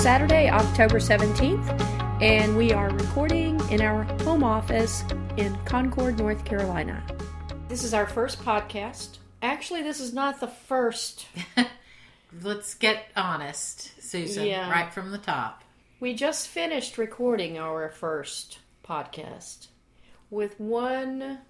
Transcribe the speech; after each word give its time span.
Saturday, 0.00 0.48
October 0.48 0.98
17th, 0.98 2.22
and 2.22 2.56
we 2.56 2.72
are 2.72 2.88
recording 2.90 3.60
in 3.70 3.82
our 3.82 4.04
home 4.24 4.42
office 4.42 5.04
in 5.36 5.54
Concord, 5.66 6.18
North 6.18 6.42
Carolina. 6.44 7.04
This 7.68 7.84
is 7.84 7.92
our 7.92 8.06
first 8.06 8.40
podcast. 8.42 9.18
Actually, 9.42 9.82
this 9.82 10.00
is 10.00 10.14
not 10.14 10.40
the 10.40 10.46
first. 10.48 11.26
Let's 12.42 12.72
get 12.74 13.08
honest, 13.14 13.92
Susan, 14.02 14.46
Yeah. 14.46 14.70
right 14.70 14.92
from 14.92 15.10
the 15.10 15.18
top. 15.18 15.64
We 16.00 16.14
just 16.14 16.48
finished 16.48 16.96
recording 16.96 17.58
our 17.58 17.90
first 17.90 18.60
podcast 18.82 19.66
with 20.30 20.58
one 20.58 21.40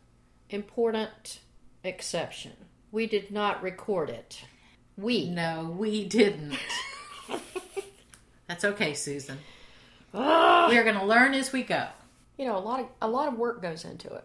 important 0.49 1.39
exception. 1.85 2.53
We 2.91 3.07
did 3.07 3.31
not 3.31 3.63
record 3.63 4.11
it. 4.11 4.43
We. 4.97 5.29
No, 5.31 5.73
we 5.79 6.05
didn't. 6.05 6.59
That's 8.51 8.65
okay, 8.65 8.95
Susan. 8.95 9.39
We 10.13 10.19
are 10.19 10.83
going 10.83 10.99
to 10.99 11.05
learn 11.05 11.35
as 11.35 11.53
we 11.53 11.63
go. 11.63 11.87
You 12.37 12.47
know, 12.47 12.57
a 12.57 12.59
lot 12.59 12.81
of 12.81 12.87
a 13.01 13.07
lot 13.09 13.29
of 13.29 13.39
work 13.39 13.63
goes 13.63 13.85
into 13.85 14.13
it. 14.13 14.25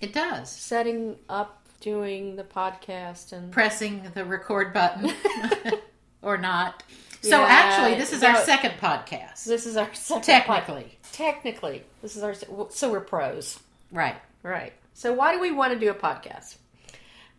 It 0.00 0.12
does. 0.12 0.50
Setting 0.50 1.14
up, 1.28 1.62
doing 1.80 2.34
the 2.34 2.42
podcast, 2.42 3.32
and 3.32 3.52
Pressing 3.52 4.10
the 4.12 4.24
record 4.24 4.72
button 4.74 5.12
or 6.22 6.36
not. 6.36 6.82
So 7.22 7.38
Yeah, 7.38 7.46
actually, 7.48 7.96
this 7.96 8.12
is 8.12 8.24
our 8.24 8.38
second 8.38 8.72
podcast. 8.80 9.44
this 9.44 9.66
is 9.66 9.76
our 9.76 9.94
second 9.94 10.24
Technically. 10.24 10.98
technically, 11.12 11.84
this 12.02 12.16
is 12.16 12.24
our 12.24 12.34
so 12.70 12.90
we're 12.90 12.98
pros, 12.98 13.60
Right. 13.92 14.16
right? 14.42 14.72
So 14.94 15.12
why 15.12 15.32
do 15.32 15.40
we 15.40 15.52
want 15.52 15.72
to 15.74 15.78
do 15.78 15.90
a 15.90 15.94
podcast? 15.94 16.56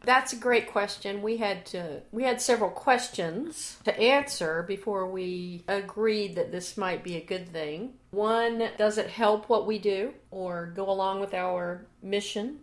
That's 0.04 0.34
a 0.34 0.38
great 0.38 0.72
question. 0.72 1.22
We 1.22 1.38
had 1.38 1.66
to 1.68 2.02
we 2.12 2.24
had 2.24 2.42
several 2.42 2.72
questions 2.72 3.78
to 3.84 3.98
answer 4.00 4.64
before 4.64 5.08
we 5.08 5.64
agreed 5.68 6.36
that 6.36 6.52
this 6.52 6.76
might 6.76 7.04
be 7.04 7.18
a 7.18 7.26
good 7.26 7.50
thing. 7.50 7.94
One, 8.12 8.70
does 8.78 8.98
it 8.98 9.10
help 9.10 9.48
what 9.48 9.68
we 9.68 9.78
do 9.80 10.14
or 10.32 10.74
go 10.76 10.90
along 10.90 11.20
with 11.20 11.34
our 11.34 11.86
mission 12.02 12.60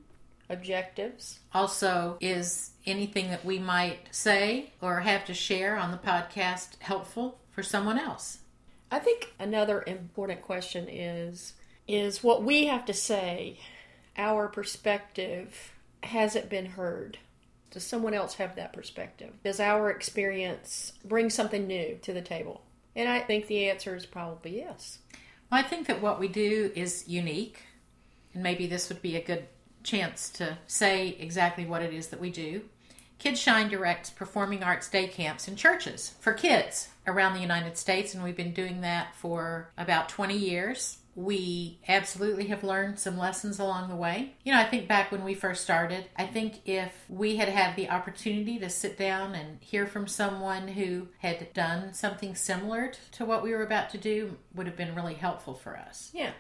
objectives? 0.50 1.41
Also, 1.55 2.17
is 2.20 2.70
anything 2.86 3.30
that 3.30 3.45
we 3.45 3.58
might 3.58 4.08
say 4.11 4.73
or 4.80 5.00
have 5.00 5.25
to 5.27 5.34
share 5.34 5.77
on 5.77 5.91
the 5.91 5.98
podcast 5.98 6.70
helpful 6.80 7.39
for 7.50 7.62
someone 7.62 7.98
else? 7.98 8.39
I 8.91 8.98
think 8.98 9.34
another 9.39 9.84
important 9.86 10.42
question 10.42 10.89
is 10.89 11.55
is 11.86 12.23
what 12.23 12.42
we 12.42 12.67
have 12.67 12.84
to 12.84 12.92
say, 12.92 13.58
our 14.17 14.48
perspective, 14.48 15.73
has 16.02 16.36
it 16.36 16.50
been 16.50 16.67
heard? 16.67 17.19
Does 17.70 17.84
someone 17.84 18.14
else 18.14 18.34
have 18.34 18.56
that 18.56 18.72
perspective? 18.72 19.33
Does 19.44 19.61
our 19.61 19.91
experience 19.91 20.92
bring 21.05 21.30
something 21.30 21.66
new 21.66 21.98
to 22.02 22.12
the 22.12 22.22
table? 22.22 22.62
And 22.97 23.08
I 23.08 23.20
think 23.20 23.47
the 23.47 23.69
answer 23.69 23.94
is 23.94 24.06
probably 24.06 24.56
yes. 24.56 24.98
I 25.50 25.62
think 25.62 25.86
that 25.86 26.02
what 26.02 26.19
we 26.19 26.28
do 26.28 26.70
is 26.74 27.08
unique, 27.08 27.62
and 28.34 28.42
maybe 28.42 28.66
this 28.66 28.89
would 28.89 29.02
be 29.02 29.16
a 29.16 29.24
good 29.24 29.46
chance 29.83 30.28
to 30.30 30.58
say 30.66 31.16
exactly 31.19 31.64
what 31.64 31.83
it 31.83 31.94
is 31.94 32.08
that 32.08 32.20
we 32.20 32.30
do. 32.30 32.62
Kidshine 33.19 33.69
directs 33.69 34.11
performing 34.11 34.62
arts 34.62 34.89
day 34.89 35.08
camps 35.08 35.48
in 35.48 35.56
churches 35.56 36.14
for 36.20 36.33
kids 36.33 36.89
around 37.06 37.34
the 37.34 37.41
United 37.41 37.77
States, 37.77 38.14
and 38.14 38.22
we've 38.22 38.36
been 38.36 38.52
doing 38.52 38.80
that 38.83 39.14
for 39.14 39.70
about 39.77 40.08
20 40.08 40.36
years. 40.36 40.98
We 41.18 41.80
absolutely 41.89 42.46
have 42.46 42.62
learned 42.62 43.01
some 43.01 43.18
lessons 43.18 43.58
along 43.58 43.89
the 43.89 43.96
way. 43.96 44.34
You 44.45 44.52
know, 44.52 44.61
I 44.61 44.64
think 44.64 44.86
back 44.86 45.11
when 45.11 45.24
we 45.24 45.34
first 45.34 45.64
started, 45.64 46.05
I 46.17 46.27
think 46.27 46.61
if 46.64 46.92
we 47.08 47.34
had 47.36 47.48
had 47.48 47.74
the 47.74 47.90
opportunity 47.90 48.56
to 48.61 48.70
sit 48.70 48.96
down 48.96 49.34
and 49.34 49.58
hear 49.61 49.84
from 49.89 50.06
someone 50.06 50.68
who 50.68 51.08
had 51.18 51.52
done 51.52 51.92
something 51.92 52.36
similar 52.36 52.92
to 53.12 53.24
what 53.24 53.42
we 53.42 53.51
were 53.51 53.64
about 53.64 53.90
to 53.90 53.98
do, 53.98 54.36
would 54.55 54.68
have 54.68 54.77
been 54.77 54.95
really 54.95 55.14
helpful 55.14 55.55
for 55.55 55.77
us. 55.77 56.11
Yeah. 56.14 56.30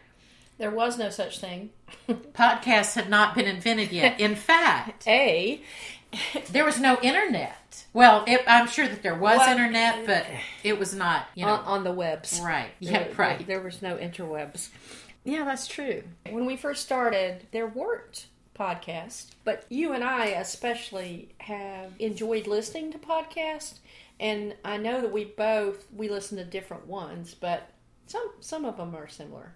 There 0.58 0.70
was 0.70 0.96
no 0.96 1.10
such 1.10 1.40
thing. 1.40 1.70
Podcasts 2.08 2.94
had 2.94 3.10
not 3.10 3.34
been 3.34 3.46
invented 3.46 3.90
yet. 3.90 4.20
In 4.20 4.36
fact, 4.36 5.08
A, 5.08 5.60
there 6.52 6.64
was 6.64 6.78
no 6.78 6.98
internet. 7.02 7.67
Well, 7.98 8.24
it, 8.28 8.42
I'm 8.46 8.68
sure 8.68 8.86
that 8.86 9.02
there 9.02 9.14
was 9.16 9.38
Well, 9.38 9.50
internet, 9.50 10.06
but 10.06 10.24
it 10.62 10.78
was 10.78 10.94
not, 10.94 11.26
you 11.34 11.44
know, 11.44 11.54
on, 11.54 11.64
on 11.64 11.84
the 11.84 11.92
webs. 11.92 12.40
right. 12.42 12.70
There- 12.80 12.92
Yeah, 12.92 13.08
right. 13.16 13.44
There 13.46 13.60
was 13.60 13.82
no 13.82 13.96
interwebs. 13.96 14.68
Yeah, 15.24 15.44
that's 15.44 15.66
true. 15.66 16.04
When 16.30 16.46
we 16.46 16.56
first 16.56 16.84
started, 16.84 17.46
there 17.50 17.66
weren't 17.66 18.26
podcasts, 18.58 19.30
but 19.44 19.64
you 19.68 19.92
and 19.92 20.04
I 20.04 20.26
especially 20.26 21.30
have 21.38 21.92
enjoyed 21.98 22.46
listening 22.46 22.92
to 22.92 22.98
podcasts, 22.98 23.78
and 24.20 24.54
I 24.64 24.76
know 24.76 25.00
that 25.00 25.12
we 25.12 25.24
both 25.24 25.86
we 25.92 26.08
listen 26.08 26.38
to 26.38 26.44
different 26.44 26.86
ones, 26.86 27.34
but 27.34 27.68
some 28.06 28.30
some 28.40 28.64
of 28.64 28.76
them 28.76 28.94
are 28.96 29.08
similar. 29.08 29.54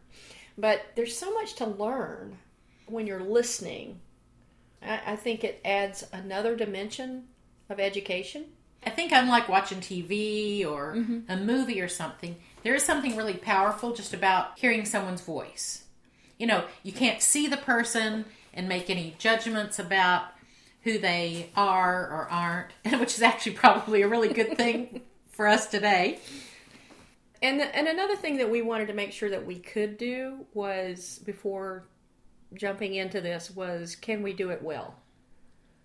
But 0.58 0.82
there's 0.96 1.16
so 1.16 1.32
much 1.32 1.54
to 1.54 1.66
learn 1.66 2.38
when 2.86 3.06
you're 3.06 3.22
listening. 3.22 4.00
I, 4.82 5.00
I 5.12 5.16
think 5.16 5.42
it 5.44 5.60
adds 5.64 6.04
another 6.12 6.54
dimension 6.56 7.28
of 7.72 7.80
education. 7.80 8.44
I 8.84 8.90
think 8.90 9.12
unlike 9.12 9.48
watching 9.48 9.78
TV 9.78 10.66
or 10.66 10.94
mm-hmm. 10.96 11.20
a 11.30 11.36
movie 11.36 11.80
or 11.80 11.88
something, 11.88 12.36
there 12.62 12.74
is 12.74 12.84
something 12.84 13.16
really 13.16 13.34
powerful 13.34 13.94
just 13.94 14.12
about 14.12 14.58
hearing 14.58 14.84
someone's 14.84 15.20
voice. 15.20 15.84
You 16.38 16.46
know, 16.46 16.64
you 16.82 16.92
can't 16.92 17.22
see 17.22 17.46
the 17.46 17.56
person 17.56 18.24
and 18.52 18.68
make 18.68 18.90
any 18.90 19.14
judgments 19.18 19.78
about 19.78 20.24
who 20.82 20.98
they 20.98 21.50
are 21.56 22.08
or 22.08 22.28
aren't, 22.28 22.72
which 23.00 23.14
is 23.14 23.22
actually 23.22 23.52
probably 23.52 24.02
a 24.02 24.08
really 24.08 24.32
good 24.32 24.56
thing 24.56 25.02
for 25.30 25.46
us 25.46 25.66
today. 25.66 26.18
And 27.40 27.58
the, 27.58 27.76
and 27.76 27.88
another 27.88 28.16
thing 28.16 28.36
that 28.36 28.50
we 28.50 28.62
wanted 28.62 28.86
to 28.88 28.94
make 28.94 29.12
sure 29.12 29.30
that 29.30 29.44
we 29.44 29.58
could 29.58 29.98
do 29.98 30.46
was 30.54 31.20
before 31.24 31.84
jumping 32.54 32.94
into 32.94 33.20
this 33.20 33.50
was 33.50 33.96
can 33.96 34.22
we 34.22 34.32
do 34.32 34.50
it 34.50 34.62
well? 34.62 34.94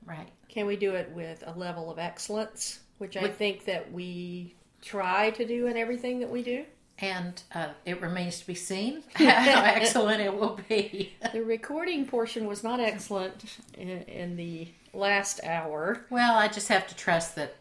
Right. 0.07 0.29
Can 0.50 0.66
we 0.66 0.78
do 0.78 0.95
it 0.95 1.12
with 1.12 1.44
a 1.45 1.57
level 1.57 1.91
of 1.91 2.00
excellence, 2.00 2.79
which 2.97 3.18
I 3.18 3.28
think 3.28 3.66
that 3.66 3.91
we 3.91 4.56
try 4.81 5.31
to 5.31 5.45
do 5.45 5.68
in 5.68 5.78
everything 5.78 6.19
that 6.19 6.29
we 6.29 6.44
do. 6.44 6.66
And 7.00 7.40
uh, 7.53 7.69
it 7.85 8.01
remains 8.01 8.40
to 8.40 8.47
be 8.47 8.56
seen 8.56 9.03
how 9.13 9.63
excellent 9.63 10.22
it 10.22 10.34
will 10.34 10.59
be. 10.68 11.13
The 11.34 11.44
recording 11.44 12.06
portion 12.06 12.47
was 12.47 12.63
not 12.63 12.79
excellent 12.79 13.57
in, 13.78 13.90
in 13.90 14.35
the 14.35 14.69
last 14.94 15.44
hour. 15.44 16.06
Well, 16.09 16.35
I 16.35 16.47
just 16.47 16.69
have 16.69 16.88
to 16.88 16.95
trust 16.95 17.35
that 17.35 17.56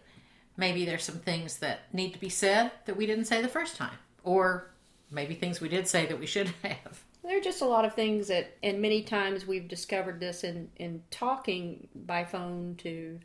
maybe 0.57 0.85
there's 0.85 1.05
some 1.05 1.19
things 1.19 1.59
that 1.59 1.81
need 1.93 2.13
to 2.15 2.21
be 2.21 2.29
said 2.29 2.71
that 2.87 2.97
we 2.97 3.07
didn't 3.07 3.27
say 3.27 3.43
the 3.43 3.49
first 3.49 3.77
time, 3.77 3.99
or 4.23 4.71
maybe 5.11 5.35
things 5.35 5.61
we 5.61 5.69
did 5.69 5.87
say 5.87 6.07
that 6.07 6.19
we 6.19 6.27
should 6.27 6.49
have. 6.63 7.05
There 7.27 7.37
are 7.37 7.43
just 7.43 7.61
a 7.61 7.67
lot 7.67 7.85
of 7.85 7.93
things 7.93 8.29
that, 8.29 8.57
and 8.63 8.81
many 8.81 9.03
times 9.03 9.49
we've 9.49 9.67
discovered 9.67 10.21
this 10.21 10.45
in, 10.45 10.71
in 10.77 11.03
talking 11.11 11.89
by 11.93 12.25
phone 12.25 12.77
to 12.79 13.19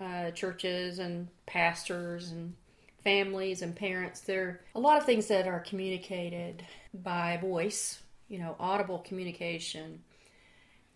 uh, 0.00 0.30
churches 0.30 1.00
and 1.00 1.26
pastors 1.44 2.30
and 2.30 2.54
families 3.02 3.60
and 3.60 3.74
parents. 3.74 4.20
There 4.20 4.44
are 4.44 4.60
a 4.76 4.80
lot 4.80 4.98
of 4.98 5.04
things 5.04 5.26
that 5.26 5.48
are 5.48 5.58
communicated 5.58 6.64
by 6.94 7.38
voice, 7.38 8.00
you 8.28 8.38
know, 8.38 8.54
audible 8.60 9.00
communication 9.00 10.04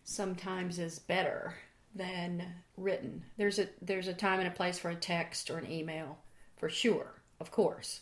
sometimes 0.04 0.78
is 0.78 1.00
better 1.00 1.54
than 1.92 2.46
written. 2.76 3.24
There's 3.36 3.58
a 3.58 3.68
there's 3.82 4.06
a 4.06 4.14
time 4.14 4.38
and 4.38 4.48
a 4.48 4.52
place 4.52 4.78
for 4.78 4.90
a 4.90 4.94
text 4.94 5.50
or 5.50 5.58
an 5.58 5.70
email, 5.70 6.18
for 6.56 6.68
sure, 6.68 7.20
of 7.40 7.50
course. 7.50 8.00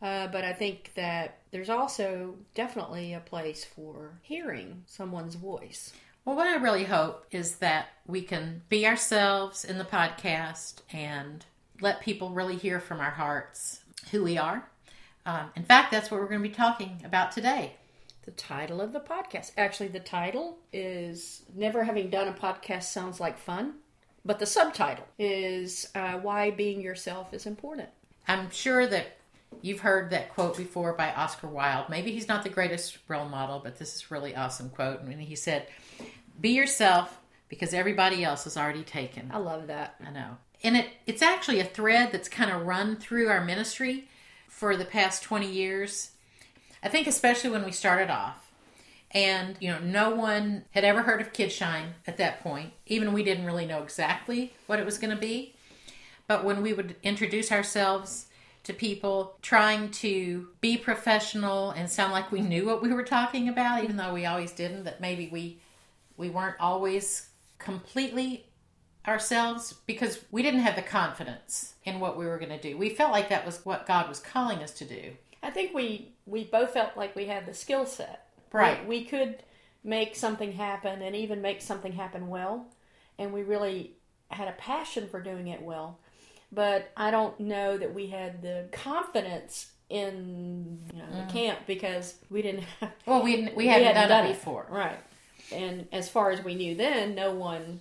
Uh, 0.00 0.28
but 0.28 0.44
I 0.44 0.52
think 0.52 0.92
that 0.94 1.38
there's 1.50 1.70
also 1.70 2.36
definitely 2.54 3.14
a 3.14 3.20
place 3.20 3.64
for 3.64 4.18
hearing 4.22 4.84
someone's 4.86 5.34
voice. 5.34 5.92
Well, 6.24 6.36
what 6.36 6.46
I 6.46 6.56
really 6.56 6.84
hope 6.84 7.26
is 7.30 7.56
that 7.56 7.88
we 8.06 8.22
can 8.22 8.62
be 8.68 8.86
ourselves 8.86 9.64
in 9.64 9.78
the 9.78 9.84
podcast 9.84 10.82
and 10.92 11.44
let 11.80 12.00
people 12.00 12.30
really 12.30 12.56
hear 12.56 12.80
from 12.80 13.00
our 13.00 13.10
hearts 13.10 13.80
who 14.10 14.24
we 14.24 14.36
are. 14.36 14.68
Um, 15.24 15.50
in 15.56 15.62
fact, 15.62 15.90
that's 15.90 16.10
what 16.10 16.20
we're 16.20 16.28
going 16.28 16.42
to 16.42 16.48
be 16.48 16.54
talking 16.54 17.02
about 17.04 17.32
today. 17.32 17.74
The 18.24 18.30
title 18.32 18.80
of 18.80 18.92
the 18.92 19.00
podcast. 19.00 19.52
Actually, 19.56 19.88
the 19.88 20.00
title 20.00 20.58
is 20.72 21.42
Never 21.54 21.84
Having 21.84 22.10
Done 22.10 22.28
a 22.28 22.32
Podcast 22.32 22.84
Sounds 22.84 23.20
Like 23.20 23.38
Fun, 23.38 23.74
but 24.24 24.38
the 24.38 24.46
subtitle 24.46 25.06
is 25.18 25.88
uh, 25.94 26.14
Why 26.18 26.50
Being 26.50 26.80
Yourself 26.80 27.32
is 27.32 27.46
Important. 27.46 27.88
I'm 28.26 28.50
sure 28.50 28.86
that 28.86 29.17
you've 29.62 29.80
heard 29.80 30.10
that 30.10 30.34
quote 30.34 30.56
before 30.56 30.92
by 30.92 31.12
Oscar 31.12 31.48
Wilde. 31.48 31.88
Maybe 31.88 32.12
he's 32.12 32.28
not 32.28 32.42
the 32.42 32.48
greatest 32.48 32.98
role 33.08 33.28
model, 33.28 33.60
but 33.62 33.78
this 33.78 33.96
is 33.96 34.02
a 34.02 34.14
really 34.14 34.34
awesome 34.36 34.70
quote. 34.70 35.00
And 35.00 35.20
he 35.20 35.34
said, 35.36 35.66
"Be 36.40 36.50
yourself 36.50 37.18
because 37.48 37.74
everybody 37.74 38.24
else 38.24 38.46
is 38.46 38.56
already 38.56 38.82
taken." 38.82 39.30
I 39.32 39.38
love 39.38 39.66
that. 39.66 39.96
I 40.06 40.10
know. 40.10 40.36
And 40.62 40.76
it 40.76 40.88
it's 41.06 41.22
actually 41.22 41.60
a 41.60 41.64
thread 41.64 42.12
that's 42.12 42.28
kind 42.28 42.50
of 42.50 42.66
run 42.66 42.96
through 42.96 43.28
our 43.28 43.44
ministry 43.44 44.08
for 44.48 44.76
the 44.76 44.84
past 44.84 45.22
20 45.22 45.50
years. 45.50 46.12
I 46.82 46.88
think 46.88 47.06
especially 47.06 47.50
when 47.50 47.64
we 47.64 47.72
started 47.72 48.10
off, 48.10 48.50
And, 49.10 49.56
you 49.60 49.70
know, 49.70 49.78
no 49.78 50.10
one 50.10 50.64
had 50.72 50.84
ever 50.84 51.02
heard 51.02 51.20
of 51.20 51.32
Kidshine 51.32 51.94
at 52.06 52.18
that 52.18 52.42
point. 52.42 52.72
Even 52.86 53.12
we 53.12 53.22
didn't 53.22 53.46
really 53.46 53.66
know 53.66 53.82
exactly 53.82 54.52
what 54.66 54.78
it 54.78 54.84
was 54.84 54.98
going 54.98 55.14
to 55.14 55.20
be. 55.20 55.54
But 56.26 56.44
when 56.44 56.62
we 56.62 56.74
would 56.74 56.96
introduce 57.02 57.50
ourselves 57.50 58.26
to 58.68 58.74
people, 58.74 59.36
trying 59.40 59.90
to 59.90 60.48
be 60.60 60.76
professional 60.76 61.70
and 61.70 61.90
sound 61.90 62.12
like 62.12 62.30
we 62.30 62.42
knew 62.42 62.66
what 62.66 62.82
we 62.82 62.92
were 62.92 63.02
talking 63.02 63.48
about, 63.48 63.82
even 63.82 63.96
though 63.96 64.12
we 64.12 64.26
always 64.26 64.52
didn't, 64.52 64.84
that 64.84 65.00
maybe 65.00 65.28
we 65.32 65.58
we 66.18 66.28
weren't 66.28 66.56
always 66.60 67.30
completely 67.58 68.44
ourselves 69.06 69.72
because 69.86 70.22
we 70.30 70.42
didn't 70.42 70.60
have 70.60 70.76
the 70.76 70.82
confidence 70.82 71.74
in 71.84 71.98
what 71.98 72.18
we 72.18 72.26
were 72.26 72.38
going 72.38 72.50
to 72.50 72.60
do. 72.60 72.76
We 72.76 72.90
felt 72.90 73.10
like 73.10 73.30
that 73.30 73.46
was 73.46 73.64
what 73.64 73.86
God 73.86 74.06
was 74.06 74.20
calling 74.20 74.58
us 74.58 74.72
to 74.72 74.84
do. 74.84 75.12
I 75.42 75.50
think 75.50 75.74
we 75.74 76.12
we 76.26 76.44
both 76.44 76.74
felt 76.74 76.96
like 76.96 77.16
we 77.16 77.24
had 77.26 77.46
the 77.46 77.54
skill 77.54 77.86
set. 77.86 78.26
Right. 78.52 78.86
We, 78.86 78.98
we 78.98 79.04
could 79.04 79.42
make 79.82 80.14
something 80.14 80.52
happen 80.52 81.00
and 81.00 81.16
even 81.16 81.40
make 81.40 81.62
something 81.62 81.92
happen 81.92 82.28
well, 82.28 82.66
and 83.18 83.32
we 83.32 83.42
really 83.42 83.94
had 84.30 84.48
a 84.48 84.52
passion 84.52 85.08
for 85.08 85.22
doing 85.22 85.48
it 85.48 85.62
well. 85.62 85.98
But 86.50 86.90
I 86.96 87.10
don't 87.10 87.38
know 87.40 87.76
that 87.76 87.94
we 87.94 88.06
had 88.06 88.42
the 88.42 88.68
confidence 88.72 89.72
in 89.90 90.80
you 90.92 90.98
know, 90.98 91.06
the 91.10 91.22
mm. 91.22 91.30
camp 91.30 91.60
because 91.66 92.16
we 92.30 92.42
didn't 92.42 92.64
have 92.80 92.92
Well, 93.06 93.22
we 93.22 93.50
we 93.54 93.66
hadn't, 93.66 94.08
done, 94.08 94.26
it 94.26 94.34
before. 94.34 94.66
Right. 94.68 94.98
And 95.52 95.88
as 95.92 96.08
far 96.08 96.30
as 96.30 96.44
we 96.44 96.54
knew 96.54 96.74
then, 96.74 97.14
no 97.14 97.32
one 97.32 97.80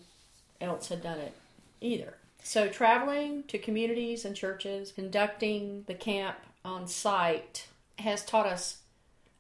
else 0.61 0.89
had 0.89 1.01
done 1.01 1.19
it 1.19 1.33
either. 1.81 2.15
So 2.43 2.69
traveling 2.69 3.43
to 3.49 3.57
communities 3.57 4.23
and 4.23 4.35
churches, 4.35 4.91
conducting 4.91 5.83
the 5.87 5.93
camp 5.93 6.37
on 6.63 6.87
site 6.87 7.67
has 7.99 8.23
taught 8.23 8.45
us 8.45 8.77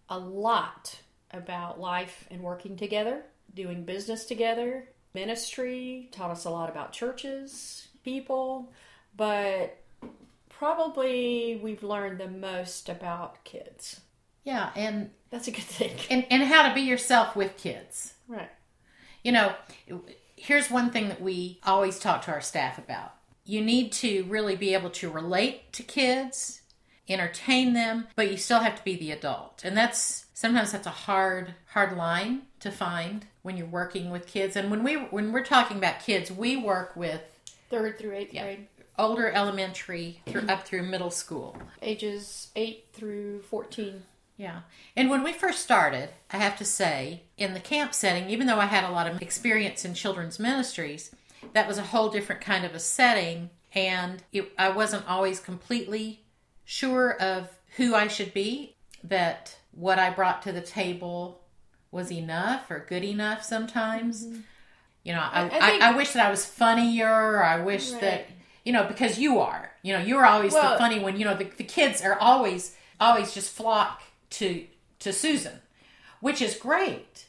a 0.09 0.19
lot 0.19 0.99
about 1.31 1.79
life 1.79 2.25
and 2.29 2.41
working 2.41 2.75
together, 2.75 3.23
doing 3.53 3.83
business 3.83 4.25
together, 4.25 4.89
ministry, 5.13 6.09
taught 6.11 6.31
us 6.31 6.45
a 6.45 6.49
lot 6.49 6.69
about 6.69 6.91
churches, 6.91 7.87
people, 8.03 8.71
but 9.17 9.77
probably 10.49 11.59
we've 11.61 11.83
learned 11.83 12.19
the 12.19 12.27
most 12.27 12.89
about 12.89 13.43
kids. 13.43 14.01
Yeah, 14.43 14.69
and 14.75 15.09
That's 15.29 15.47
a 15.47 15.51
good 15.51 15.63
thing. 15.63 15.97
and 16.09 16.25
and 16.31 16.43
how 16.43 16.67
to 16.69 16.73
be 16.73 16.81
yourself 16.81 17.35
with 17.35 17.57
kids. 17.57 18.13
Right. 18.27 18.49
You 19.23 19.31
know, 19.33 19.53
here's 20.35 20.71
one 20.71 20.91
thing 20.91 21.09
that 21.09 21.21
we 21.21 21.59
always 21.65 21.99
talk 21.99 22.21
to 22.23 22.31
our 22.31 22.41
staff 22.41 22.77
about. 22.77 23.13
You 23.43 23.61
need 23.61 23.91
to 23.93 24.23
really 24.25 24.55
be 24.55 24.73
able 24.73 24.89
to 24.91 25.09
relate 25.09 25.73
to 25.73 25.83
kids, 25.83 26.61
entertain 27.09 27.73
them, 27.73 28.07
but 28.15 28.29
you 28.31 28.37
still 28.37 28.59
have 28.59 28.75
to 28.75 28.83
be 28.83 28.95
the 28.95 29.11
adult. 29.11 29.63
And 29.65 29.75
that's 29.75 30.25
sometimes 30.33 30.71
that's 30.71 30.87
a 30.87 30.91
hard 30.91 31.55
hard 31.73 31.97
line 31.97 32.43
to 32.59 32.71
find 32.71 33.25
when 33.41 33.57
you're 33.57 33.67
working 33.67 34.09
with 34.11 34.27
kids. 34.27 34.55
And 34.55 34.71
when 34.71 34.83
we 34.83 34.95
when 34.95 35.31
we're 35.31 35.43
talking 35.43 35.77
about 35.77 35.99
kids, 36.01 36.31
we 36.31 36.55
work 36.55 36.95
with 36.95 37.21
Third 37.69 37.99
through 37.99 38.13
eighth 38.13 38.31
grade, 38.31 38.67
older 38.97 39.29
elementary 39.31 40.21
through 40.25 40.47
up 40.47 40.65
through 40.65 40.83
middle 40.83 41.11
school. 41.11 41.55
ages 41.81 42.49
8 42.55 42.85
through 42.93 43.41
14. 43.43 44.03
Yeah. 44.37 44.61
And 44.95 45.09
when 45.09 45.23
we 45.23 45.33
first 45.33 45.59
started, 45.59 46.09
I 46.31 46.37
have 46.37 46.57
to 46.57 46.65
say, 46.65 47.23
in 47.37 47.53
the 47.53 47.59
camp 47.59 47.93
setting, 47.93 48.29
even 48.29 48.45
though 48.47 48.59
I 48.59 48.65
had 48.65 48.83
a 48.83 48.91
lot 48.91 49.07
of 49.07 49.21
experience 49.21 49.83
in 49.85 49.93
children's 49.95 50.39
ministries, 50.39 51.11
that 51.53 51.67
was 51.67 51.77
a 51.77 51.83
whole 51.83 52.09
different 52.09 52.41
kind 52.41 52.63
of 52.65 52.75
a 52.75 52.79
setting. 52.79 53.49
And 53.73 54.21
it, 54.31 54.51
I 54.57 54.69
wasn't 54.69 55.07
always 55.09 55.39
completely 55.39 56.21
sure 56.65 57.13
of 57.19 57.49
who 57.77 57.95
I 57.95 58.07
should 58.07 58.33
be, 58.33 58.75
that 59.03 59.55
what 59.71 59.97
I 59.99 60.09
brought 60.11 60.41
to 60.43 60.51
the 60.51 60.61
table 60.61 61.41
was 61.91 62.11
enough 62.11 62.69
or 62.69 62.85
good 62.87 63.03
enough 63.03 63.43
sometimes. 63.43 64.25
Mm-hmm. 64.25 64.39
You 65.03 65.13
know, 65.13 65.19
I, 65.21 65.41
I- 65.41 65.45
I 65.45 65.49
think- 65.71 65.83
I, 65.83 65.95
wish 65.95 66.11
that 66.11 66.25
I 66.25 66.29
was 66.29 66.45
funnier, 66.45 67.09
or 67.11 67.43
I 67.43 67.61
wish 67.61 67.91
Right. 67.91 68.01
that, 68.01 68.25
you 68.67 68.73
know, 68.73 68.83
because 68.83 69.17
you 69.17 69.39
are. 69.39 69.71
You 69.81 69.93
know, 69.93 69.99
you're 69.99 70.25
always 70.25 70.53
Well- 70.53 70.73
the 70.73 70.77
funny 70.77 70.99
one. 70.99 71.17
You 71.17 71.23
know, 71.23 71.37
the, 71.37 71.45
the 71.45 71.63
kids 71.63 72.01
are 72.01 72.19
always, 72.19 72.75
always 72.99 73.33
just 73.33 73.55
flock 73.55 74.03
to 74.31 74.67
to 74.99 75.13
Susan, 75.13 75.61
which 76.19 76.41
is 76.41 76.55
great. 76.57 77.27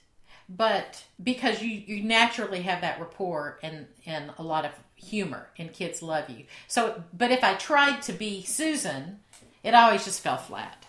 But 0.49 1.05
because 1.23 1.63
you, 1.63 1.69
you 1.69 2.03
naturally 2.03 2.63
have 2.63 2.81
that 2.81 2.99
rapport 2.99 3.59
and, 3.63 3.87
and 4.07 4.33
a 4.39 4.43
lot 4.43 4.65
of 4.65 4.73
humor 4.97 5.51
and 5.59 5.73
kids 5.73 6.03
love 6.03 6.29
you. 6.29 6.47
So 6.67 7.05
but 7.17 7.31
if 7.31 7.45
I 7.45 7.55
tried 7.55 8.03
to 8.03 8.13
be 8.13 8.43
Susan, 8.43 9.21
it 9.63 9.75
always 9.75 10.05
just 10.05 10.21
fell 10.21 10.39
flat. 10.39 10.87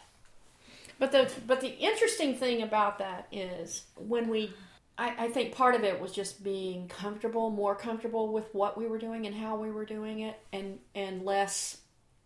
But 0.98 1.12
the 1.12 1.30
but 1.46 1.62
the 1.62 1.78
interesting 1.78 2.34
thing 2.34 2.64
about 2.64 2.98
that 2.98 3.28
is 3.32 3.84
when 3.96 4.30
we 4.30 4.52
I, 5.00 5.26
I 5.26 5.28
think 5.30 5.54
part 5.56 5.76
of 5.76 5.84
it 5.84 6.00
was 6.02 6.12
just 6.12 6.44
being 6.44 6.88
comfortable, 6.90 7.50
more 7.50 7.76
comfortable 7.76 8.34
with 8.34 8.54
what 8.54 8.78
we 8.78 8.86
were 8.88 8.98
doing 8.98 9.26
and 9.26 9.36
how 9.36 9.56
we 9.56 9.72
were 9.72 9.86
doing 9.86 10.20
it 10.20 10.38
and 10.52 10.80
and 10.94 11.24
less 11.24 11.78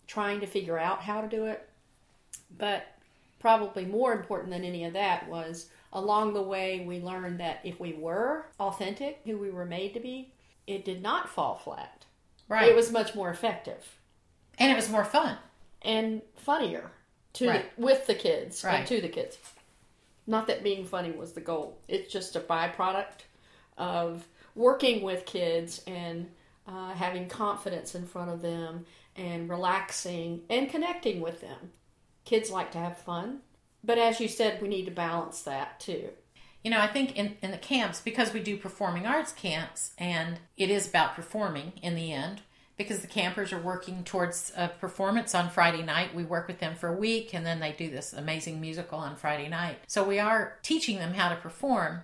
trying 0.08 0.40
to 0.42 0.48
figure 0.48 0.78
out 0.78 1.02
how 1.02 1.22
to 1.22 1.28
do 1.28 1.46
it. 1.46 1.70
But 2.58 2.86
probably 3.40 3.86
more 3.86 4.14
important 4.14 4.52
than 4.52 4.64
any 4.64 4.86
of 4.86 4.94
that 4.94 5.30
was 5.30 5.68
along 5.92 6.34
the 6.34 6.42
way 6.42 6.84
we 6.88 7.00
learned 7.00 7.40
that 7.40 7.60
if 7.64 7.80
we 7.80 7.94
were 7.94 8.46
authentic, 8.60 9.22
who 9.26 9.38
we 9.38 9.50
were 9.52 9.66
made 9.66 9.94
to 9.94 10.00
be, 10.00 10.34
it 10.66 10.84
did 10.86 11.02
not 11.04 11.30
fall 11.30 11.56
flat. 11.58 12.06
Right. 12.50 12.70
It 12.70 12.76
was 12.76 12.92
much 12.92 13.14
more 13.16 13.30
effective 13.30 13.98
and 14.58 14.72
it 14.72 14.76
was 14.76 14.90
more 14.90 15.06
fun. 15.06 15.38
and 15.86 16.22
funnier 16.36 16.90
to 17.34 17.50
Right. 17.50 17.76
the, 17.76 17.82
with 17.84 18.08
the 18.08 18.16
kids 18.16 18.64
Right. 18.64 18.80
and 18.80 18.88
to 18.88 19.02
the 19.02 19.10
kids. 19.10 19.38
Not 20.26 20.48
that 20.48 20.64
being 20.64 20.86
funny 20.86 21.12
was 21.12 21.34
the 21.34 21.42
goal. 21.42 21.80
It's 21.88 22.12
just 22.12 22.36
a 22.36 22.40
byproduct 22.40 23.22
of 23.78 24.28
working 24.56 25.02
with 25.02 25.26
kids 25.26 25.82
and 25.88 26.30
uh, 26.68 26.92
having 26.94 27.28
confidence 27.28 27.96
in 27.96 28.06
front 28.06 28.32
of 28.32 28.42
them 28.42 28.86
and 29.16 29.50
relaxing 29.50 30.42
and 30.50 30.70
connecting 30.70 31.22
with 31.22 31.42
them. 31.42 31.72
Kids 32.26 32.50
like 32.50 32.72
to 32.72 32.78
have 32.78 32.98
fun, 32.98 33.40
but 33.84 33.98
as 33.98 34.20
you 34.20 34.28
said, 34.28 34.62
we 34.62 34.68
need 34.68 34.86
to 34.86 34.92
balance 34.92 35.42
that 35.42 35.80
too. 35.80 36.10
You 36.64 36.72
know, 36.72 36.80
I 36.80 36.88
think 36.88 37.18
in, 37.18 37.36
in 37.42 37.52
the 37.52 37.58
camps, 37.58 38.00
because 38.00 38.34
we 38.34 38.40
do 38.40 38.56
performing 38.56 39.06
arts 39.06 39.34
camps, 39.34 39.92
and 39.98 40.40
it 40.56 40.70
is 40.70 40.88
about 40.88 41.16
performing 41.16 41.74
in 41.82 41.96
the 41.96 42.14
end, 42.14 42.42
because 42.78 43.02
the 43.02 43.08
campers 43.08 43.54
are 43.54 43.60
working 43.60 44.04
towards 44.04 44.52
a 44.58 44.68
performance 44.68 45.36
on 45.36 45.50
Friday 45.50 45.84
night. 45.84 46.16
We 46.16 46.24
work 46.24 46.48
with 46.48 46.60
them 46.60 46.76
for 46.76 46.90
a 46.90 46.98
week, 46.98 47.34
and 47.34 47.46
then 47.46 47.60
they 47.60 47.72
do 47.72 47.90
this 47.90 48.14
amazing 48.14 48.60
musical 48.60 49.00
on 49.00 49.16
Friday 49.16 49.48
night. 49.48 49.78
So 49.88 50.04
we 50.04 50.20
are 50.20 50.58
teaching 50.64 50.98
them 50.98 51.14
how 51.14 51.30
to 51.30 51.36
perform. 51.36 52.02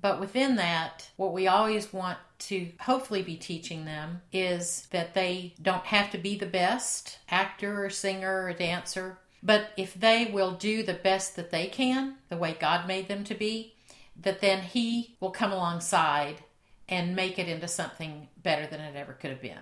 But 0.00 0.20
within 0.20 0.56
that, 0.56 1.10
what 1.16 1.32
we 1.32 1.46
always 1.48 1.92
want 1.92 2.18
to 2.40 2.70
hopefully 2.80 3.22
be 3.22 3.36
teaching 3.36 3.84
them 3.84 4.22
is 4.32 4.86
that 4.90 5.14
they 5.14 5.54
don't 5.60 5.86
have 5.86 6.10
to 6.12 6.18
be 6.18 6.36
the 6.36 6.46
best 6.46 7.18
actor 7.28 7.84
or 7.84 7.90
singer 7.90 8.44
or 8.44 8.52
dancer. 8.52 9.18
But 9.42 9.70
if 9.76 9.94
they 9.94 10.26
will 10.26 10.52
do 10.52 10.82
the 10.82 10.94
best 10.94 11.36
that 11.36 11.50
they 11.50 11.66
can, 11.66 12.14
the 12.28 12.36
way 12.36 12.56
God 12.58 12.86
made 12.86 13.08
them 13.08 13.24
to 13.24 13.34
be, 13.34 13.74
that 14.20 14.40
then 14.40 14.62
He 14.62 15.16
will 15.20 15.30
come 15.30 15.52
alongside 15.52 16.42
and 16.88 17.14
make 17.14 17.38
it 17.38 17.48
into 17.48 17.68
something 17.68 18.28
better 18.42 18.66
than 18.66 18.80
it 18.80 18.96
ever 18.96 19.12
could 19.12 19.30
have 19.30 19.42
been. 19.42 19.58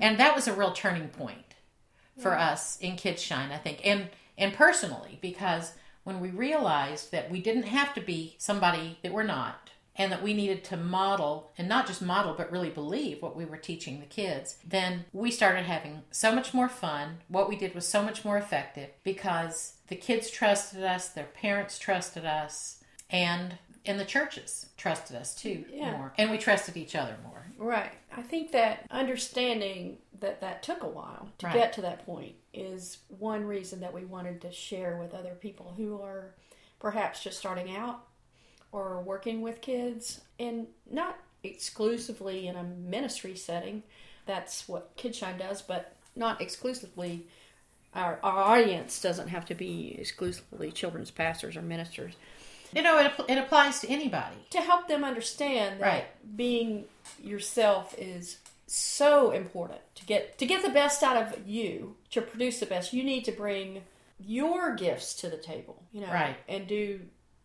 And 0.00 0.18
that 0.18 0.34
was 0.34 0.48
a 0.48 0.54
real 0.54 0.72
turning 0.72 1.08
point 1.08 1.54
for 2.18 2.36
us 2.36 2.78
in 2.80 2.96
Kidshine, 2.96 3.50
I 3.50 3.58
think, 3.58 3.80
and 3.84 4.08
and 4.38 4.52
personally, 4.54 5.18
because 5.20 5.72
when 6.04 6.20
we 6.20 6.30
realized 6.30 7.12
that 7.12 7.30
we 7.30 7.40
didn't 7.40 7.64
have 7.64 7.94
to 7.94 8.00
be 8.00 8.34
somebody 8.38 8.98
that 9.02 9.12
we're 9.12 9.22
not, 9.22 9.70
and 9.96 10.10
that 10.10 10.22
we 10.22 10.32
needed 10.34 10.64
to 10.64 10.76
model, 10.76 11.52
and 11.58 11.68
not 11.68 11.86
just 11.86 12.00
model, 12.02 12.34
but 12.34 12.50
really 12.50 12.70
believe 12.70 13.20
what 13.20 13.36
we 13.36 13.44
were 13.44 13.58
teaching 13.58 14.00
the 14.00 14.06
kids, 14.06 14.56
then 14.66 15.04
we 15.12 15.30
started 15.30 15.64
having 15.64 16.02
so 16.10 16.34
much 16.34 16.54
more 16.54 16.68
fun. 16.68 17.18
What 17.28 17.48
we 17.48 17.56
did 17.56 17.74
was 17.74 17.86
so 17.86 18.02
much 18.02 18.24
more 18.24 18.38
effective 18.38 18.88
because 19.04 19.74
the 19.88 19.96
kids 19.96 20.30
trusted 20.30 20.82
us, 20.82 21.08
their 21.08 21.26
parents 21.26 21.78
trusted 21.78 22.24
us, 22.24 22.82
and 23.10 23.58
and 23.84 23.98
the 23.98 24.04
churches 24.04 24.66
trusted 24.76 25.16
us 25.16 25.34
too 25.34 25.64
Yeah. 25.70 25.90
more, 25.92 26.12
and 26.16 26.30
we 26.30 26.38
trusted 26.38 26.76
each 26.76 26.94
other 26.94 27.16
more. 27.24 27.41
Right. 27.62 27.92
I 28.14 28.22
think 28.22 28.50
that 28.52 28.86
understanding 28.90 29.98
that 30.18 30.40
that 30.40 30.62
took 30.64 30.82
a 30.82 30.88
while 30.88 31.28
to 31.38 31.46
Right. 31.46 31.54
get 31.54 31.72
to 31.74 31.80
that 31.82 32.04
point 32.04 32.34
is 32.52 32.98
one 33.08 33.44
reason 33.44 33.80
that 33.80 33.94
we 33.94 34.04
wanted 34.04 34.40
to 34.42 34.52
share 34.52 34.96
with 34.96 35.14
other 35.14 35.34
people 35.34 35.74
who 35.76 36.00
are 36.02 36.34
perhaps 36.80 37.22
just 37.22 37.38
starting 37.38 37.74
out 37.74 38.04
or 38.72 39.00
working 39.00 39.42
with 39.42 39.60
kids 39.60 40.22
and 40.40 40.66
not 40.90 41.18
exclusively 41.44 42.48
in 42.48 42.56
a 42.56 42.64
ministry 42.64 43.36
setting. 43.36 43.84
That's 44.26 44.68
what 44.68 44.96
KidShine 44.96 45.38
does, 45.38 45.62
but 45.62 45.96
not 46.16 46.40
exclusively. 46.40 47.26
Our, 47.94 48.18
our 48.22 48.38
audience 48.58 49.00
doesn't 49.00 49.28
have 49.28 49.44
to 49.46 49.54
be 49.54 49.96
exclusively 50.00 50.72
children's 50.72 51.10
pastors 51.10 51.56
or 51.56 51.62
ministers 51.62 52.14
You 52.72 52.82
know, 52.82 52.98
it, 52.98 53.12
it 53.28 53.38
applies 53.38 53.80
to 53.80 53.88
anybody. 53.88 54.36
to 54.50 54.60
help 54.60 54.88
them 54.88 55.04
understand 55.04 55.80
that 55.80 55.86
Right. 55.86 56.36
being 56.36 56.84
yourself 57.22 57.94
is 57.98 58.38
so 58.66 59.30
important 59.32 59.80
to 59.96 60.04
get 60.06 60.38
to 60.38 60.46
get 60.46 60.62
the 60.62 60.70
best 60.70 61.02
out 61.02 61.16
of 61.16 61.46
you 61.46 61.96
to 62.10 62.22
produce 62.22 62.58
the 62.60 62.66
best 62.66 62.92
you 62.94 63.04
need 63.04 63.22
to 63.24 63.32
bring 63.32 63.82
your 64.18 64.74
gifts 64.74 65.12
to 65.14 65.28
the 65.28 65.36
table 65.36 65.82
you 65.92 66.00
know 66.00 66.10
Right. 66.10 66.36
and 66.48 66.66
do 66.66 67.00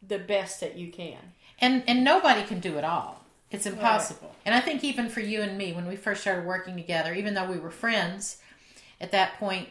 the 0.07 0.19
best 0.19 0.61
that 0.61 0.75
you 0.77 0.91
can. 0.91 1.17
And 1.59 1.83
and 1.87 2.03
nobody 2.03 2.43
can 2.43 2.59
do 2.59 2.77
it 2.77 2.83
all. 2.85 3.23
It's 3.51 3.65
impossible. 3.65 4.35
And 4.45 4.53
I 4.53 4.59
think 4.61 4.83
even 4.83 5.09
for 5.09 5.21
you 5.21 5.41
and 5.41 5.57
me, 5.57 5.73
when 5.73 5.87
we 5.87 5.95
first 5.95 6.21
started 6.21 6.45
working 6.45 6.75
together, 6.75 7.13
even 7.13 7.33
though 7.33 7.49
we 7.49 7.57
were 7.57 7.71
friends 7.71 8.37
at 9.01 9.11
that 9.11 9.37
point, 9.39 9.69